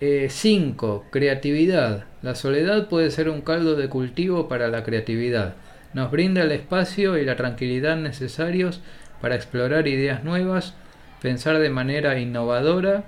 5. 0.01 1.05
Eh, 1.07 1.11
creatividad. 1.11 2.05
La 2.23 2.35
soledad 2.35 2.89
puede 2.89 3.11
ser 3.11 3.29
un 3.29 3.41
caldo 3.41 3.75
de 3.77 3.89
cultivo 3.89 4.49
para 4.49 4.69
la 4.69 4.85
creatividad. 4.85 5.55
Nos 5.95 6.11
brinda 6.11 6.43
el 6.43 6.53
espacio 6.53 7.17
y 7.17 7.25
la 7.25 7.37
tranquilidad 7.37 7.97
necesarios 7.97 8.81
para 9.21 9.35
explorar 9.35 9.89
ideas 9.89 10.23
nuevas, 10.23 10.75
pensar 11.21 11.59
de 11.59 11.71
manera 11.71 12.19
innovadora 12.19 13.05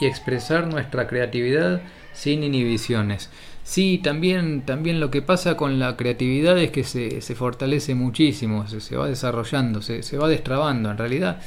y 0.00 0.06
expresar 0.06 0.66
nuestra 0.66 1.06
creatividad 1.06 1.80
sin 2.12 2.42
inhibiciones. 2.42 3.30
Sí, 3.64 4.00
también, 4.02 4.62
también 4.62 5.00
lo 5.00 5.10
que 5.10 5.22
pasa 5.22 5.56
con 5.56 5.78
la 5.78 5.96
creatividad 5.96 6.58
es 6.58 6.70
que 6.72 6.84
se, 6.84 7.20
se 7.20 7.34
fortalece 7.34 7.94
muchísimo, 7.94 8.66
se, 8.66 8.80
se 8.80 8.96
va 8.96 9.06
desarrollando, 9.06 9.80
se, 9.80 10.02
se 10.02 10.18
va 10.18 10.28
destrabando. 10.28 10.90
En 10.90 10.98
realidad, 10.98 11.40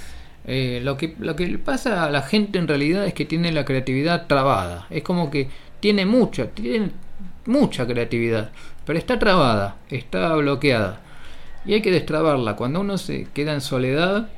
eh, 0.47 0.79
lo, 0.83 0.97
que, 0.97 1.15
lo 1.19 1.35
que 1.35 1.57
pasa 1.57 2.05
a 2.05 2.11
la 2.11 2.21
gente 2.21 2.59
en 2.59 2.67
realidad 2.67 3.05
es 3.05 3.13
que 3.13 3.25
tiene 3.25 3.51
la 3.51 3.65
creatividad 3.65 4.27
trabada. 4.27 4.87
Es 4.89 5.03
como 5.03 5.31
que 5.31 5.49
tiene 5.79 6.05
mucha, 6.05 6.47
tiene 6.51 6.91
mucha 7.45 7.87
creatividad, 7.87 8.51
pero 8.85 8.99
está 8.99 9.17
trabada, 9.17 9.77
está 9.89 10.33
bloqueada. 10.35 11.01
Y 11.65 11.73
hay 11.73 11.81
que 11.81 11.91
destrabarla. 11.91 12.55
Cuando 12.55 12.81
uno 12.81 12.97
se 12.97 13.27
queda 13.33 13.53
en 13.53 13.61
soledad, 13.61 14.29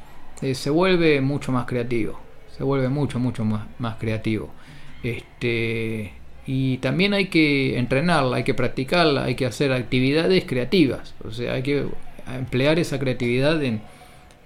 eh, 0.42 0.56
se 0.56 0.70
vuelve 0.70 1.20
mucho 1.20 1.52
más 1.52 1.66
creativo. 1.66 2.20
Se 2.58 2.64
vuelve 2.64 2.88
mucho, 2.90 3.20
mucho 3.20 3.44
más, 3.44 3.68
más 3.80 3.98
creativo. 3.98 4.50
Este, 5.04 6.14
y 6.46 6.78
también 6.78 7.14
hay 7.14 7.26
que 7.26 7.78
entrenarla, 7.78 8.38
hay 8.38 8.44
que 8.44 8.54
practicarla, 8.54 9.26
hay 9.26 9.36
que 9.36 9.46
hacer 9.46 9.74
actividades 9.74 10.46
creativas. 10.46 11.14
O 11.26 11.32
sea, 11.32 11.54
hay 11.54 11.64
que 11.64 11.86
emplear 12.34 12.80
esa 12.80 12.98
creatividad 12.98 13.62
en, 13.62 13.82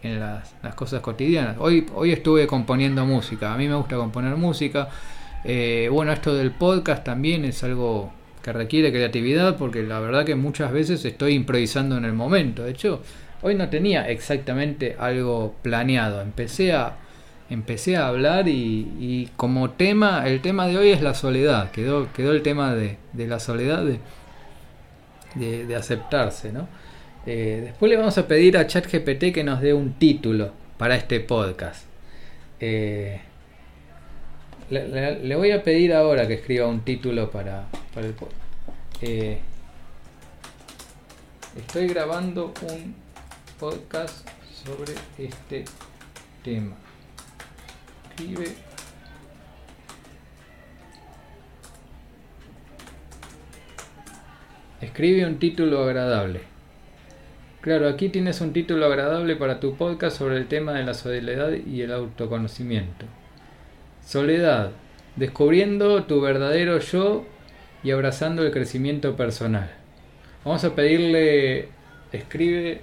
en 0.04 0.20
las, 0.20 0.54
cosas 0.76 1.02
cotidianas. 1.02 1.58
Hoy, 1.60 1.86
hoy 1.94 2.12
estuve 2.12 2.48
componiendo 2.48 3.06
música, 3.06 3.54
a 3.54 3.58
mí 3.58 3.68
me 3.68 3.76
gusta 3.76 3.96
componer 3.96 4.36
música. 4.36 4.90
Eh, 5.44 5.90
bueno, 5.92 6.12
esto 6.12 6.34
del 6.34 6.52
podcast 6.52 7.04
también 7.04 7.46
es 7.46 7.64
algo 7.64 8.12
que 8.44 8.52
requiere 8.54 8.92
creatividad 8.92 9.58
porque 9.58 9.84
la 9.84 10.00
verdad 10.00 10.26
que 10.26 10.36
muchas 10.36 10.72
veces 10.72 11.04
estoy 11.06 11.34
improvisando 11.34 11.98
en 11.98 12.06
el 12.06 12.14
momento. 12.14 12.64
De 12.64 12.72
hecho, 12.72 13.02
hoy 13.42 13.56
no 13.56 13.70
tenía 13.70 14.10
exactamente 14.10 14.96
algo 15.00 15.56
planeado. 15.62 16.22
Empecé 16.22 16.74
a, 16.74 16.98
empecé 17.50 17.98
a 17.98 18.08
hablar 18.08 18.48
y, 18.48 19.30
como 19.36 19.72
tema, 19.72 20.28
el 20.28 20.42
tema 20.42 20.68
de 20.68 20.78
hoy 20.78 20.90
es 20.90 21.02
la 21.02 21.14
soledad. 21.14 21.72
Quedó, 21.72 22.12
quedó 22.14 22.32
el 22.32 22.42
tema 22.42 22.74
de, 22.74 22.98
la 23.16 23.40
soledad 23.40 23.84
de, 23.84 24.00
de, 25.36 25.66
de 25.66 25.76
aceptarse, 25.76 26.52
¿no? 26.52 26.68
Eh, 27.26 27.62
después 27.66 27.90
le 27.90 27.98
vamos 27.98 28.18
a 28.18 28.28
pedir 28.28 28.58
a 28.58 28.66
ChatGPT 28.66 29.32
que 29.32 29.44
nos 29.44 29.62
dé 29.62 29.74
un 29.74 29.94
título 29.94 30.52
para 30.78 30.96
este 30.96 31.20
podcast. 31.20 31.86
Eh, 32.60 33.22
le, 34.72 35.36
voy 35.36 35.52
a 35.52 35.64
pedir 35.64 35.94
ahora 35.94 36.28
que 36.28 36.36
escriba 36.36 36.68
un 36.68 36.82
título 36.82 37.30
para, 37.30 37.68
el 37.98 38.14
podcast. 38.14 38.42
Eh, 39.02 39.40
estoy 41.58 41.88
grabando 41.88 42.54
un 42.72 42.96
podcast 43.60 44.28
sobre 44.66 44.94
este 45.18 45.66
tema. 46.44 46.76
Escribe. 48.10 48.56
Escribe 54.82 55.26
un 55.28 55.38
título 55.38 55.84
agradable. 55.84 56.51
Claro, 57.62 57.88
aquí 57.88 58.10
tienes 58.10 58.42
un 58.42 58.54
título 58.54 58.88
agradable 58.88 59.36
para 59.36 59.60
tu 59.60 59.76
podcast 59.76 60.18
sobre 60.18 60.38
el 60.38 60.48
tema 60.48 60.74
de 60.74 60.84
la 60.84 60.96
soledad 60.96 61.52
y 61.52 61.84
el 61.84 61.92
autoconocimiento. 61.92 63.06
Soledad, 64.04 64.72
descubriendo 65.16 66.06
tu 66.06 66.22
verdadero 66.22 66.80
yo 66.80 67.24
y 67.84 67.92
abrazando 67.92 68.44
el 68.44 68.52
crecimiento 68.52 69.16
personal. 69.16 69.70
Vamos 70.44 70.64
a 70.64 70.74
pedirle, 70.74 71.70
escribe 72.12 72.82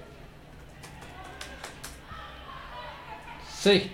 seis. 3.49 3.91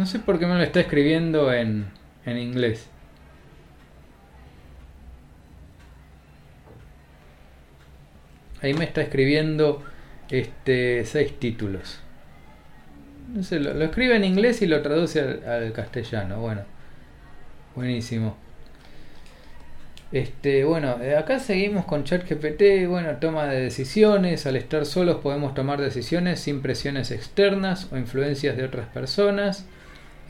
No 0.00 0.06
sé 0.06 0.18
por 0.18 0.38
qué 0.38 0.46
me 0.46 0.54
lo 0.54 0.62
está 0.62 0.80
escribiendo 0.80 1.52
en, 1.52 1.84
en 2.24 2.38
inglés. 2.38 2.88
Ahí 8.62 8.72
me 8.72 8.86
está 8.86 9.02
escribiendo 9.02 9.82
este 10.30 11.04
seis 11.04 11.38
títulos. 11.38 12.00
No 13.34 13.42
sé, 13.42 13.60
lo, 13.60 13.72
escribe 13.84 14.16
en 14.16 14.24
inglés 14.24 14.62
y 14.62 14.66
lo 14.66 14.80
traduce 14.80 15.20
al, 15.20 15.70
castellano. 15.74 16.40
Bueno, 16.40 16.62
buenísimo. 17.74 18.38
Este, 20.12 20.64
bueno, 20.64 20.96
eh, 21.02 21.14
acá 21.14 21.38
seguimos 21.40 21.84
con 21.84 22.04
ChatGPT, 22.04 22.88
bueno, 22.88 23.18
toma 23.20 23.48
de 23.48 23.60
decisiones, 23.60 24.46
al 24.46 24.56
estar 24.56 24.86
solos 24.86 25.18
podemos 25.18 25.52
tomar 25.52 25.78
decisiones 25.78 26.40
sin 26.40 26.62
presiones 26.62 27.10
externas 27.10 27.92
o 27.92 27.98
influencias 27.98 28.56
de 28.56 28.64
otras 28.64 28.86
personas. 28.86 29.66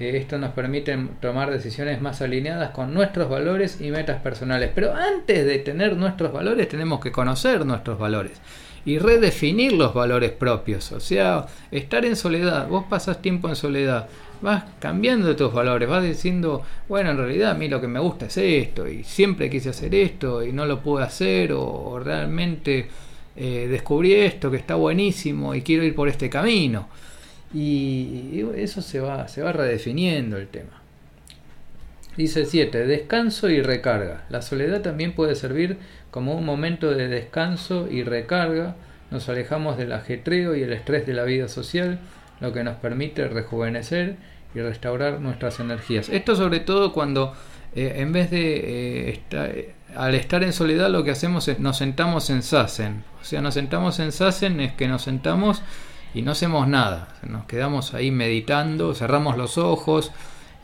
Eh, 0.00 0.16
esto 0.16 0.38
nos 0.38 0.52
permite 0.52 0.98
tomar 1.20 1.50
decisiones 1.50 2.00
más 2.00 2.22
alineadas 2.22 2.70
con 2.70 2.94
nuestros 2.94 3.28
valores 3.28 3.82
y 3.82 3.90
metas 3.90 4.22
personales. 4.22 4.70
Pero 4.74 4.94
antes 4.94 5.44
de 5.44 5.58
tener 5.58 5.94
nuestros 5.96 6.32
valores 6.32 6.68
tenemos 6.68 7.00
que 7.00 7.12
conocer 7.12 7.66
nuestros 7.66 7.98
valores 7.98 8.40
y 8.86 8.98
redefinir 8.98 9.72
los 9.74 9.92
valores 9.92 10.32
propios. 10.32 10.90
O 10.92 11.00
sea, 11.00 11.44
estar 11.70 12.06
en 12.06 12.16
soledad, 12.16 12.66
vos 12.66 12.86
pasás 12.88 13.20
tiempo 13.20 13.50
en 13.50 13.56
soledad, 13.56 14.08
vas 14.40 14.64
cambiando 14.78 15.36
tus 15.36 15.52
valores, 15.52 15.86
vas 15.86 16.02
diciendo, 16.02 16.62
bueno, 16.88 17.10
en 17.10 17.18
realidad 17.18 17.50
a 17.50 17.54
mí 17.54 17.68
lo 17.68 17.78
que 17.78 17.88
me 17.88 18.00
gusta 18.00 18.24
es 18.24 18.38
esto 18.38 18.88
y 18.88 19.04
siempre 19.04 19.50
quise 19.50 19.68
hacer 19.68 19.94
esto 19.94 20.42
y 20.42 20.50
no 20.50 20.64
lo 20.64 20.80
pude 20.80 21.04
hacer 21.04 21.52
o, 21.52 22.00
realmente 22.02 22.88
eh, 23.36 23.68
descubrí 23.70 24.14
esto 24.14 24.50
que 24.50 24.56
está 24.56 24.76
buenísimo 24.76 25.54
y 25.54 25.60
quiero 25.60 25.84
ir 25.84 25.94
por 25.94 26.08
este 26.08 26.30
camino. 26.30 26.88
Y 27.52 28.44
eso 28.56 28.80
se 28.80 29.00
va, 29.00 29.26
se 29.28 29.42
va 29.42 29.52
redefiniendo 29.52 30.36
el 30.36 30.48
tema. 30.48 30.80
Dice 32.16 32.44
7. 32.44 32.86
Descanso 32.86 33.48
y 33.48 33.62
recarga. 33.62 34.24
La 34.28 34.42
soledad 34.42 34.82
también 34.82 35.14
puede 35.14 35.34
servir 35.34 35.78
como 36.10 36.34
un 36.34 36.44
momento 36.44 36.92
de 36.92 37.08
descanso 37.08 37.88
y 37.90 38.02
recarga. 38.02 38.76
Nos 39.10 39.28
alejamos 39.28 39.78
del 39.78 39.92
ajetreo 39.92 40.54
y 40.54 40.62
el 40.62 40.72
estrés 40.72 41.06
de 41.06 41.14
la 41.14 41.24
vida 41.24 41.48
social, 41.48 41.98
lo 42.40 42.52
que 42.52 42.62
nos 42.62 42.76
permite 42.76 43.26
rejuvenecer 43.26 44.16
y 44.54 44.60
restaurar 44.60 45.20
nuestras 45.20 45.60
energías. 45.60 46.08
Esto 46.08 46.36
sobre 46.36 46.60
todo 46.60 46.92
cuando 46.92 47.34
eh, 47.74 47.94
en 47.96 48.12
vez 48.12 48.30
de 48.30 48.56
eh, 48.56 49.10
estar, 49.10 49.54
al 49.94 50.14
estar 50.14 50.42
en 50.42 50.52
soledad 50.52 50.90
lo 50.90 51.04
que 51.04 51.12
hacemos 51.12 51.46
es 51.48 51.60
nos 51.60 51.78
sentamos 51.78 52.30
en 52.30 52.42
Sassen. 52.42 53.04
O 53.20 53.24
sea, 53.24 53.40
nos 53.40 53.54
sentamos 53.54 53.98
en 54.00 54.12
Sassen 54.12 54.60
es 54.60 54.72
que 54.72 54.88
nos 54.88 55.02
sentamos 55.02 55.62
y 56.14 56.22
no 56.22 56.32
hacemos 56.32 56.66
nada. 56.68 57.08
Nos 57.26 57.44
quedamos 57.44 57.94
ahí 57.94 58.10
meditando, 58.10 58.94
cerramos 58.94 59.36
los 59.36 59.58
ojos, 59.58 60.12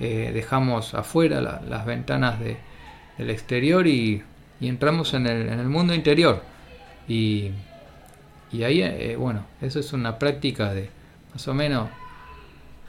eh, 0.01 0.31
dejamos 0.35 0.95
afuera 0.95 1.41
las 1.41 1.87
ventanas 1.87 2.41
de, 2.41 2.57
del 3.19 3.31
exterior 3.31 3.87
y, 3.87 4.23
entramos 4.61 5.15
en 5.15 5.27
el, 5.27 5.49
en 5.49 5.61
el, 5.61 5.69
mundo 5.69 5.95
interior. 5.95 6.43
Y, 7.09 7.51
y 8.53 8.63
ahí, 8.65 8.83
eh, 8.83 9.17
bueno, 9.17 9.45
eso 9.61 9.79
es 9.79 9.93
una 9.93 10.19
práctica 10.19 10.73
de 10.75 10.91
más 11.33 11.47
o 11.49 11.55
menos... 11.55 11.89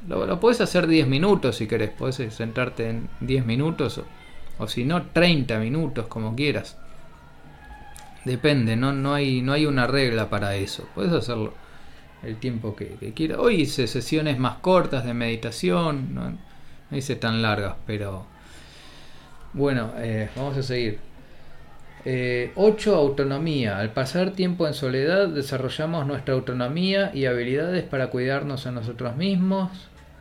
Lo, 0.08 0.26
lo 0.26 0.40
puedes 0.40 0.62
hacer 0.62 0.88
10 0.88 1.08
minutos 1.08 1.58
si 1.58 1.68
querés, 1.68 1.90
puedes 1.90 2.16
sentarte 2.34 2.90
en 2.90 3.10
10 3.20 3.46
minutos 3.46 3.98
o, 3.98 4.06
o 4.60 4.68
si 4.68 4.86
no 4.86 5.08
30 5.08 5.60
minutos 5.60 6.06
como 6.08 6.36
quieras. 6.36 6.78
Depende, 8.24 8.76
no, 8.76 8.94
no, 8.94 9.14
hay, 9.14 9.42
no 9.42 9.54
hay 9.54 9.66
una 9.66 9.88
regla 9.88 10.30
para 10.30 10.56
eso. 10.56 10.88
Puedes 10.94 11.14
hacerlo 11.14 11.54
el 12.24 12.38
tiempo 12.38 12.76
que, 12.76 13.14
quiera. 13.16 13.40
Hoy 13.40 13.62
hice 13.62 13.88
sesiones 13.88 14.40
más 14.40 14.58
cortas 14.58 15.06
de 15.06 15.14
meditación, 15.14 16.14
no, 16.14 16.38
hice 16.92 17.16
tan 17.16 17.42
largas, 17.42 17.76
pero 17.86 18.26
bueno, 19.54 19.92
eh, 19.98 20.30
vamos 20.36 20.58
a 20.58 20.64
seguir. 20.64 21.00
8. 22.06 22.06
Eh, 22.06 22.96
autonomía. 22.96 23.80
Al 23.80 23.92
pasar 23.92 24.32
tiempo 24.32 24.66
en 24.68 24.74
soledad 24.74 25.28
desarrollamos 25.28 26.06
nuestra 26.06 26.36
autonomía 26.36 27.12
y 27.14 27.26
habilidades 27.26 27.84
para 27.84 28.08
cuidarnos 28.08 28.66
a 28.66 28.72
nosotros 28.72 29.16
mismos. 29.18 29.72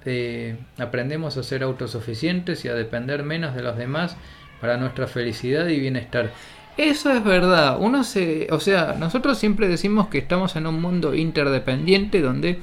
Eh, 0.05 0.57
aprendemos 0.79 1.37
a 1.37 1.43
ser 1.43 1.63
autosuficientes 1.63 2.65
y 2.65 2.69
a 2.69 2.75
depender 2.75 3.23
menos 3.23 3.55
de 3.55 3.63
los 3.63 3.77
demás 3.77 4.17
para 4.61 4.77
nuestra 4.77 5.07
felicidad 5.07 5.69
y 5.69 5.79
bienestar. 5.79 6.31
Eso 6.77 7.11
es 7.11 7.25
verdad. 7.25 7.79
Uno 7.81 8.05
se, 8.05 8.49
o 8.51 8.61
sea, 8.61 8.97
nosotros 8.99 9.39
siempre 9.39 9.67
decimos 9.67 10.09
que 10.09 10.19
estamos 10.19 10.57
en 10.57 10.67
un 10.67 10.81
mundo 10.81 11.15
interdependiente 11.15 12.21
donde 12.21 12.59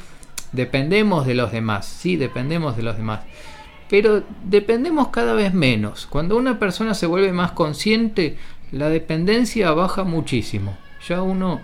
dependemos 0.51 1.25
de 1.25 1.33
los 1.33 1.51
demás. 1.51 1.87
Sí, 1.87 2.15
dependemos 2.15 2.77
de 2.77 2.83
los 2.83 2.95
demás. 2.95 3.21
Pero 3.89 4.23
dependemos 4.43 5.07
cada 5.07 5.33
vez 5.33 5.53
menos. 5.53 6.05
Cuando 6.05 6.37
una 6.37 6.59
persona 6.59 6.93
se 6.93 7.07
vuelve 7.07 7.33
más 7.33 7.53
consciente, 7.53 8.37
la 8.71 8.89
dependencia 8.89 9.71
baja 9.71 10.03
muchísimo. 10.03 10.77
Ya 11.07 11.23
uno 11.23 11.61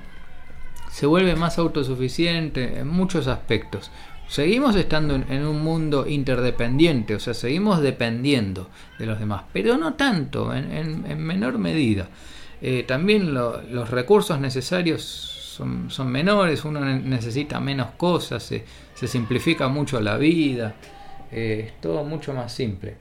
se 0.89 1.05
vuelve 1.05 1.35
más 1.35 1.59
autosuficiente 1.59 2.79
en 2.79 2.87
muchos 2.87 3.27
aspectos. 3.27 3.91
Seguimos 4.27 4.75
estando 4.75 5.15
en, 5.15 5.45
un 5.45 5.63
mundo 5.63 6.07
interdependiente, 6.07 7.15
o 7.15 7.19
sea, 7.19 7.33
seguimos 7.33 7.81
dependiendo 7.81 8.69
de 8.99 9.07
los 9.07 9.17
demás, 9.17 9.43
pero 9.53 9.77
no 9.77 9.95
tanto, 9.95 10.53
en 10.53 11.23
menor 11.23 11.57
medida. 11.57 12.09
Eh, 12.61 12.83
también 12.83 13.33
los 13.33 13.89
recursos 13.89 14.39
necesarios 14.39 15.01
son, 15.01 15.89
son, 15.89 16.11
menores, 16.11 16.65
uno 16.65 16.81
necesita 16.81 17.59
menos 17.59 17.91
cosas, 17.97 18.43
se, 18.43 19.07
simplifica 19.07 19.67
mucho 19.67 19.99
la 20.01 20.17
vida, 20.17 20.75
eh, 21.31 21.65
es 21.67 21.81
todo 21.81 22.03
mucho 22.03 22.33
más 22.33 22.51
simple. 22.51 22.95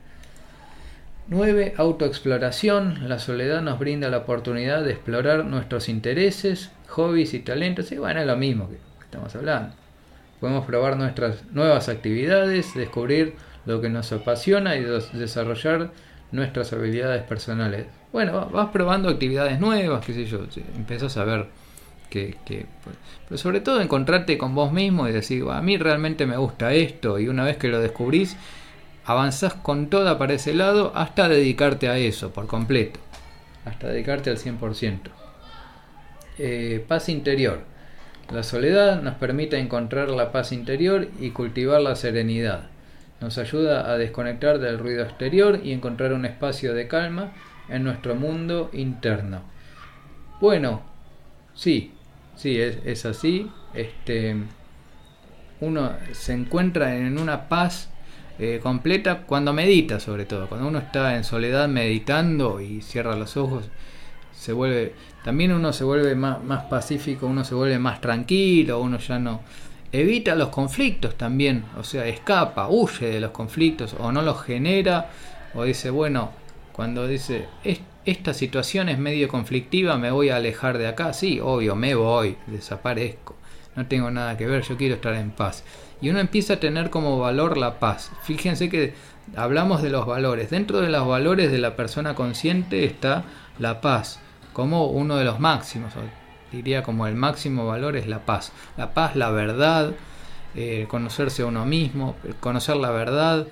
9. 1.30 1.74
Autoexploración. 1.76 3.06
La 3.06 3.18
soledad 3.18 3.60
nos 3.60 3.78
brinda 3.78 4.08
la 4.08 4.18
oportunidad 4.18 4.82
de 4.82 4.92
explorar 4.92 5.44
nuestros 5.44 5.90
intereses, 5.90 6.70
hobbies 6.88 7.34
y 7.34 7.40
talentos. 7.40 7.92
Y 7.92 7.98
bueno, 7.98 8.20
es 8.20 8.26
lo 8.26 8.36
mismo 8.36 8.70
que 8.70 8.78
estamos 9.04 9.34
hablando. 9.36 9.74
Podemos 10.40 10.64
probar 10.64 10.96
nuestras 10.96 11.44
nuevas 11.52 11.90
actividades, 11.90 12.74
descubrir 12.74 13.34
lo 13.66 13.82
que 13.82 13.90
nos 13.90 14.10
apasiona 14.10 14.76
y 14.76 14.84
desarrollar 15.12 15.90
nuestras 16.32 16.72
habilidades 16.72 17.22
personales. 17.22 17.86
Bueno, 18.12 18.48
vas 18.50 18.68
probando 18.70 19.08
actividades 19.08 19.60
nuevas, 19.60 20.04
qué 20.04 20.14
sé 20.14 20.24
yo, 20.24 20.40
empezás 20.76 21.16
a 21.16 21.24
ver 21.24 21.46
que, 22.10 22.36
pues, 22.84 22.96
pero 23.28 23.38
sobre 23.38 23.60
todo 23.60 23.80
encontrarte 23.80 24.38
con 24.38 24.54
vos 24.54 24.72
mismo 24.72 25.08
y 25.08 25.12
decir, 25.12 25.44
a 25.50 25.60
mí 25.60 25.76
realmente 25.76 26.26
me 26.26 26.36
gusta 26.36 26.72
esto 26.72 27.18
y 27.18 27.28
una 27.28 27.44
vez 27.44 27.58
que 27.58 27.68
lo 27.68 27.80
descubrís, 27.80 28.36
avanzás 29.04 29.54
con 29.54 29.88
toda 29.88 30.18
para 30.18 30.34
ese 30.34 30.54
lado 30.54 30.92
hasta 30.94 31.28
dedicarte 31.28 31.88
a 31.88 31.98
eso 31.98 32.30
por 32.30 32.46
completo, 32.46 33.00
hasta 33.64 33.88
dedicarte 33.88 34.30
al 34.30 34.38
100%. 34.38 35.10
Eh, 36.38 36.84
paz 36.86 37.08
interior. 37.08 37.60
La 38.32 38.42
soledad 38.42 39.02
nos 39.02 39.14
permite 39.14 39.58
encontrar 39.58 40.10
la 40.10 40.30
paz 40.30 40.52
interior 40.52 41.08
y 41.18 41.30
cultivar 41.30 41.80
la 41.80 41.96
serenidad. 41.96 42.68
Nos 43.20 43.38
ayuda 43.38 43.90
a 43.90 43.98
desconectar 43.98 44.58
del 44.58 44.78
ruido 44.78 45.02
exterior 45.02 45.60
y 45.62 45.72
encontrar 45.72 46.12
un 46.12 46.24
espacio 46.24 46.72
de 46.74 46.86
calma 46.86 47.32
en 47.68 47.84
nuestro 47.84 48.14
mundo 48.14 48.70
interno. 48.72 49.42
Bueno, 50.40 50.82
sí, 51.54 51.92
sí, 52.36 52.60
es, 52.60 53.04
así. 53.04 53.50
Este, 53.74 54.36
uno 55.60 55.92
se 56.12 56.32
encuentra 56.32 56.96
en 56.96 57.18
una 57.18 57.48
paz 57.48 57.90
eh, 58.38 58.60
completa 58.62 59.22
cuando 59.22 59.52
medita, 59.52 59.98
sobre 59.98 60.24
todo. 60.24 60.48
Cuando 60.48 60.68
uno 60.68 60.78
está 60.78 61.16
en 61.16 61.24
soledad 61.24 61.68
meditando 61.68 62.60
y 62.60 62.82
cierra 62.82 63.16
los 63.16 63.36
ojos, 63.36 63.68
se 64.32 64.52
vuelve. 64.52 64.94
También 65.24 65.52
uno 65.52 65.72
se 65.72 65.82
vuelve 65.82 66.14
más, 66.14 66.42
más 66.44 66.64
pacífico, 66.64 67.26
uno 67.26 67.44
se 67.44 67.56
vuelve 67.56 67.78
más 67.80 68.00
tranquilo, 68.00 68.80
uno 68.80 68.98
ya 68.98 69.18
no. 69.18 69.40
Evita 69.92 70.34
los 70.34 70.48
conflictos 70.48 71.16
también, 71.16 71.64
o 71.78 71.84
sea, 71.84 72.06
escapa, 72.06 72.68
huye 72.68 73.08
de 73.08 73.20
los 73.20 73.30
conflictos, 73.30 73.94
o 73.98 74.12
no 74.12 74.22
los 74.22 74.42
genera, 74.42 75.10
o 75.54 75.64
dice, 75.64 75.90
bueno, 75.90 76.30
Cuando 76.78 77.08
dice, 77.08 77.48
esta 78.04 78.32
situación 78.32 78.88
es 78.88 79.00
medio 79.00 79.26
conflictiva, 79.26 79.98
me 79.98 80.12
voy 80.12 80.28
a 80.28 80.36
alejar 80.36 80.78
de 80.78 80.86
acá, 80.86 81.12
sí, 81.12 81.40
obvio, 81.40 81.74
me 81.74 81.96
voy, 81.96 82.36
desaparezco, 82.46 83.34
no 83.74 83.86
tengo 83.86 84.12
nada 84.12 84.36
que 84.36 84.46
ver, 84.46 84.62
yo 84.62 84.76
quiero 84.76 84.94
estar 84.94 85.14
en 85.14 85.32
paz. 85.32 85.64
Y 86.00 86.08
uno 86.10 86.20
empieza 86.20 86.54
a 86.54 86.60
tener 86.60 86.90
como 86.90 87.18
valor 87.18 87.58
la 87.58 87.80
paz. 87.80 88.12
Fíjense 88.22 88.68
que 88.68 88.94
hablamos 89.34 89.82
de 89.82 89.90
los 89.90 90.06
valores. 90.06 90.50
Dentro 90.50 90.80
de 90.80 90.88
los 90.88 91.04
valores 91.04 91.50
de 91.50 91.58
la 91.58 91.74
persona 91.74 92.14
consciente 92.14 92.84
está 92.84 93.24
la 93.58 93.80
paz, 93.80 94.20
como 94.52 94.86
uno 94.86 95.16
de 95.16 95.24
los 95.24 95.40
máximos, 95.40 95.94
diría 96.52 96.82
como 96.82 97.06
el 97.06 97.14
máximo 97.14 97.66
valor 97.66 97.96
es 97.96 98.06
la 98.06 98.20
paz. 98.24 98.52
La 98.76 98.94
paz, 98.94 99.16
la 99.16 99.30
verdad, 99.30 99.92
eh, 100.54 100.86
conocerse 100.88 101.42
a 101.42 101.46
uno 101.46 101.66
mismo, 101.66 102.16
conocer 102.40 102.76
la 102.76 102.90
verdad, 102.90 103.46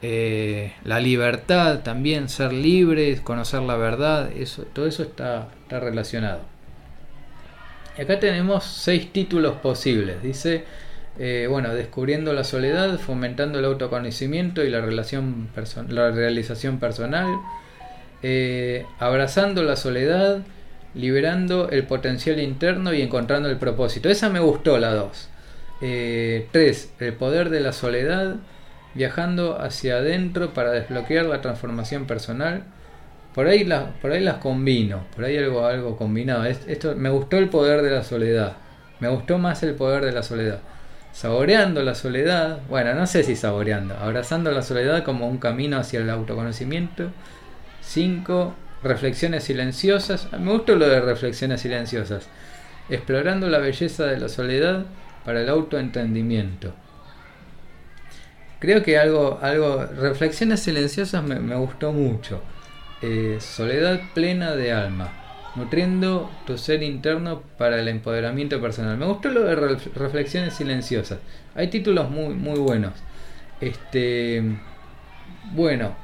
eh, 0.00 0.72
la 0.84 0.98
libertad 1.00 1.80
también, 1.80 2.28
ser 2.28 2.52
libre, 2.52 3.20
conocer 3.22 3.62
la 3.62 3.76
verdad, 3.76 4.32
eso, 4.32 4.62
todo 4.62 4.86
eso 4.86 5.02
está, 5.02 5.48
está 5.62 5.78
relacionado. 5.80 6.40
Y 7.98 8.02
acá 8.02 8.18
tenemos 8.18 8.64
seis 8.64 9.12
títulos 9.12 9.56
posibles. 9.56 10.22
Dice, 10.22 10.64
eh, 11.18 11.46
bueno, 11.50 11.74
descubriendo 11.74 12.32
la 12.32 12.44
soledad, 12.44 12.98
fomentando 12.98 13.58
el 13.58 13.64
autoconocimiento 13.64 14.64
y 14.64 14.70
la, 14.70 14.80
relación 14.80 15.50
la 15.88 16.10
realización 16.10 16.78
personal, 16.78 17.26
abrazando 18.98 19.62
la 19.62 19.76
soledad, 19.76 20.42
liberando 20.94 21.70
el 21.70 21.84
potencial 21.84 22.40
interno 22.40 22.92
y 22.92 23.02
encontrando 23.02 23.48
el 23.48 23.56
propósito. 23.56 24.08
Esa 24.08 24.28
me 24.28 24.40
gustó 24.40 24.78
la 24.78 24.94
2. 24.94 25.28
3. 25.80 25.82
Eh, 25.82 26.88
el 26.98 27.12
poder 27.14 27.50
de 27.50 27.60
la 27.60 27.72
soledad, 27.72 28.36
viajando 28.94 29.60
hacia 29.60 29.98
adentro 29.98 30.52
para 30.54 30.72
desbloquear 30.72 31.26
la 31.26 31.40
transformación 31.40 32.06
personal. 32.06 32.64
Por 33.34 33.46
ahí, 33.46 33.64
la, 33.64 33.92
por 34.00 34.10
ahí 34.10 34.22
las 34.22 34.38
combino, 34.38 35.04
por 35.14 35.24
ahí 35.24 35.36
algo, 35.36 35.64
algo 35.66 35.96
combinado. 35.96 36.44
Esto, 36.44 36.96
me 36.96 37.10
gustó 37.10 37.38
el 37.38 37.48
poder 37.48 37.82
de 37.82 37.90
la 37.90 38.02
soledad, 38.02 38.56
me 38.98 39.08
gustó 39.08 39.38
más 39.38 39.62
el 39.62 39.74
poder 39.74 40.04
de 40.04 40.12
la 40.12 40.22
soledad. 40.22 40.60
Saboreando 41.12 41.82
la 41.82 41.94
soledad, 41.94 42.58
bueno, 42.68 42.94
no 42.94 43.06
sé 43.06 43.22
si 43.22 43.36
saboreando, 43.36 43.96
abrazando 43.96 44.50
la 44.50 44.62
soledad 44.62 45.04
como 45.04 45.28
un 45.28 45.38
camino 45.38 45.78
hacia 45.78 46.00
el 46.00 46.10
autoconocimiento. 46.10 47.10
5 47.82 48.54
reflexiones 48.82 49.44
silenciosas. 49.44 50.28
Me 50.32 50.52
gusta 50.52 50.72
lo 50.72 50.88
de 50.88 51.00
reflexiones 51.00 51.60
silenciosas. 51.60 52.28
Explorando 52.88 53.48
la 53.48 53.58
belleza 53.58 54.06
de 54.06 54.18
la 54.18 54.28
soledad 54.28 54.86
para 55.24 55.42
el 55.42 55.48
autoentendimiento. 55.48 56.72
Creo 58.58 58.82
que 58.82 58.98
algo, 58.98 59.38
algo, 59.40 59.84
reflexiones 59.84 60.60
silenciosas 60.60 61.22
me, 61.22 61.54
gustó 61.56 61.92
mucho. 61.92 62.42
Eh, 63.02 63.38
soledad 63.40 64.00
plena 64.14 64.56
de 64.56 64.72
alma, 64.72 65.12
nutriendo 65.54 66.28
tu 66.44 66.58
ser 66.58 66.82
interno 66.82 67.42
para 67.56 67.78
el 67.78 67.86
empoderamiento 67.86 68.60
personal. 68.60 68.96
Me 68.96 69.06
gustó 69.06 69.28
lo 69.28 69.44
de 69.44 69.54
reflexiones 69.54 70.54
silenciosas. 70.54 71.20
Hay 71.54 71.68
títulos 71.68 72.10
muy, 72.10 72.34
muy 72.34 72.58
buenos. 72.58 72.94
Este, 73.60 74.42
bueno, 75.52 75.94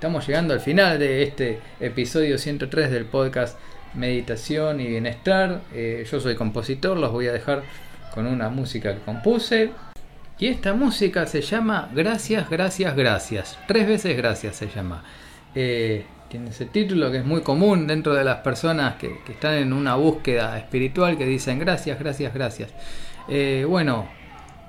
Estamos 0.00 0.26
llegando 0.26 0.54
al 0.54 0.60
final 0.60 0.98
de 0.98 1.22
este 1.22 1.60
episodio 1.78 2.38
103 2.38 2.90
del 2.90 3.04
podcast 3.04 3.58
Meditación 3.92 4.80
y 4.80 4.86
Bienestar. 4.86 5.60
Eh, 5.74 6.06
yo 6.10 6.20
soy 6.20 6.36
compositor, 6.36 6.96
los 6.96 7.12
voy 7.12 7.26
a 7.26 7.34
dejar 7.34 7.64
con 8.14 8.26
una 8.26 8.48
música 8.48 8.94
que 8.94 9.00
compuse. 9.02 9.72
Y 10.38 10.46
esta 10.46 10.72
música 10.72 11.26
se 11.26 11.42
llama 11.42 11.90
Gracias, 11.92 12.48
Gracias, 12.48 12.96
Gracias. 12.96 13.58
Tres 13.68 13.86
veces 13.86 14.16
gracias 14.16 14.56
se 14.56 14.68
llama. 14.68 15.04
Eh, 15.54 16.06
tiene 16.30 16.48
ese 16.48 16.64
título 16.64 17.10
que 17.10 17.18
es 17.18 17.24
muy 17.26 17.42
común 17.42 17.86
dentro 17.86 18.14
de 18.14 18.24
las 18.24 18.38
personas 18.38 18.94
que, 18.94 19.18
están 19.28 19.56
en 19.56 19.74
una 19.74 19.96
búsqueda 19.96 20.56
espiritual 20.56 21.18
que 21.18 21.26
dicen 21.26 21.58
gracias, 21.58 21.98
gracias, 21.98 22.32
gracias. 22.32 22.70
Eh, 23.28 23.66
bueno, 23.68 24.08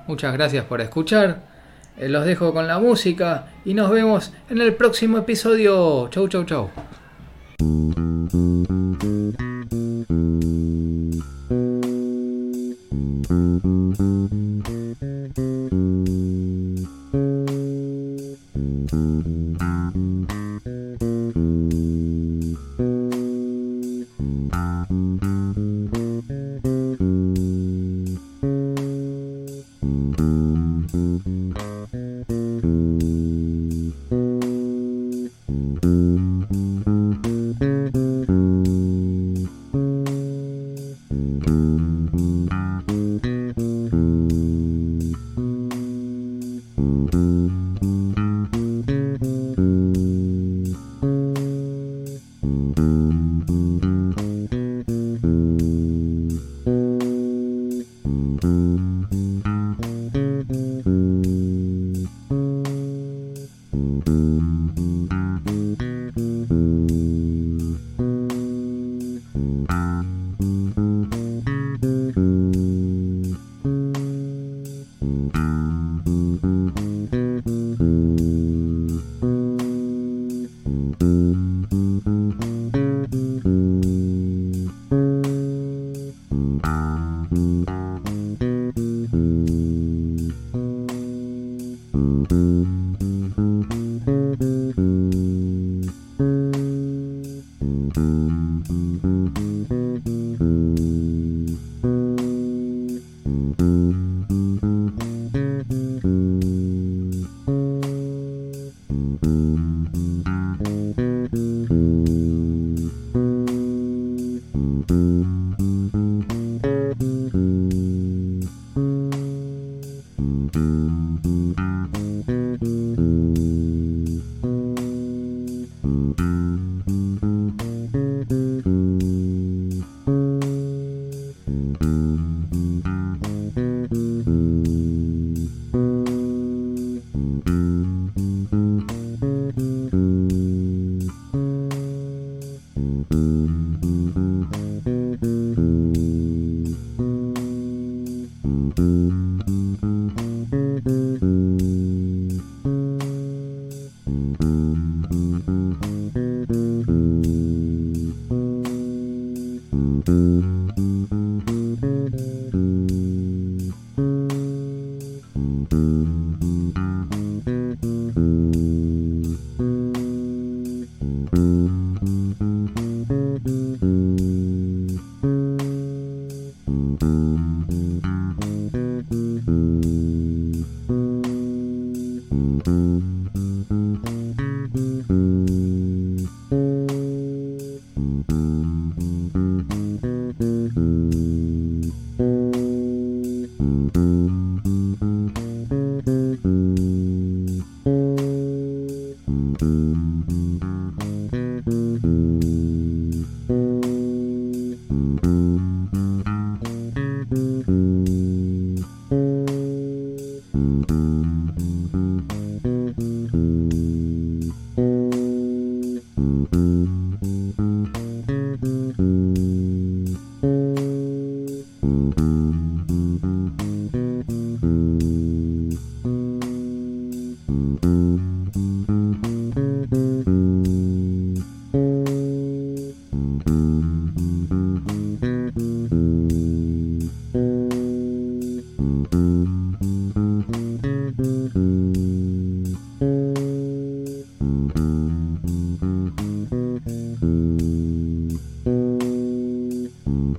muchas 0.08 0.34
gracias 0.34 0.66
por 0.66 0.82
escuchar. 0.82 1.51
Eh, 1.98 2.10
los 2.10 2.26
dejo 2.26 2.54
con 2.54 2.68
la 2.68 2.80
música 2.80 3.48
y 3.66 3.74
nos 3.74 3.92
vemos 3.92 4.34
en 4.50 4.62
el 4.62 4.74
próximo 4.74 5.18
episodio. 5.18 6.08
Chau, 6.10 6.28
chau, 6.28 6.44
chau. 6.46 6.70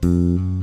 Mm-hmm. 0.05 0.62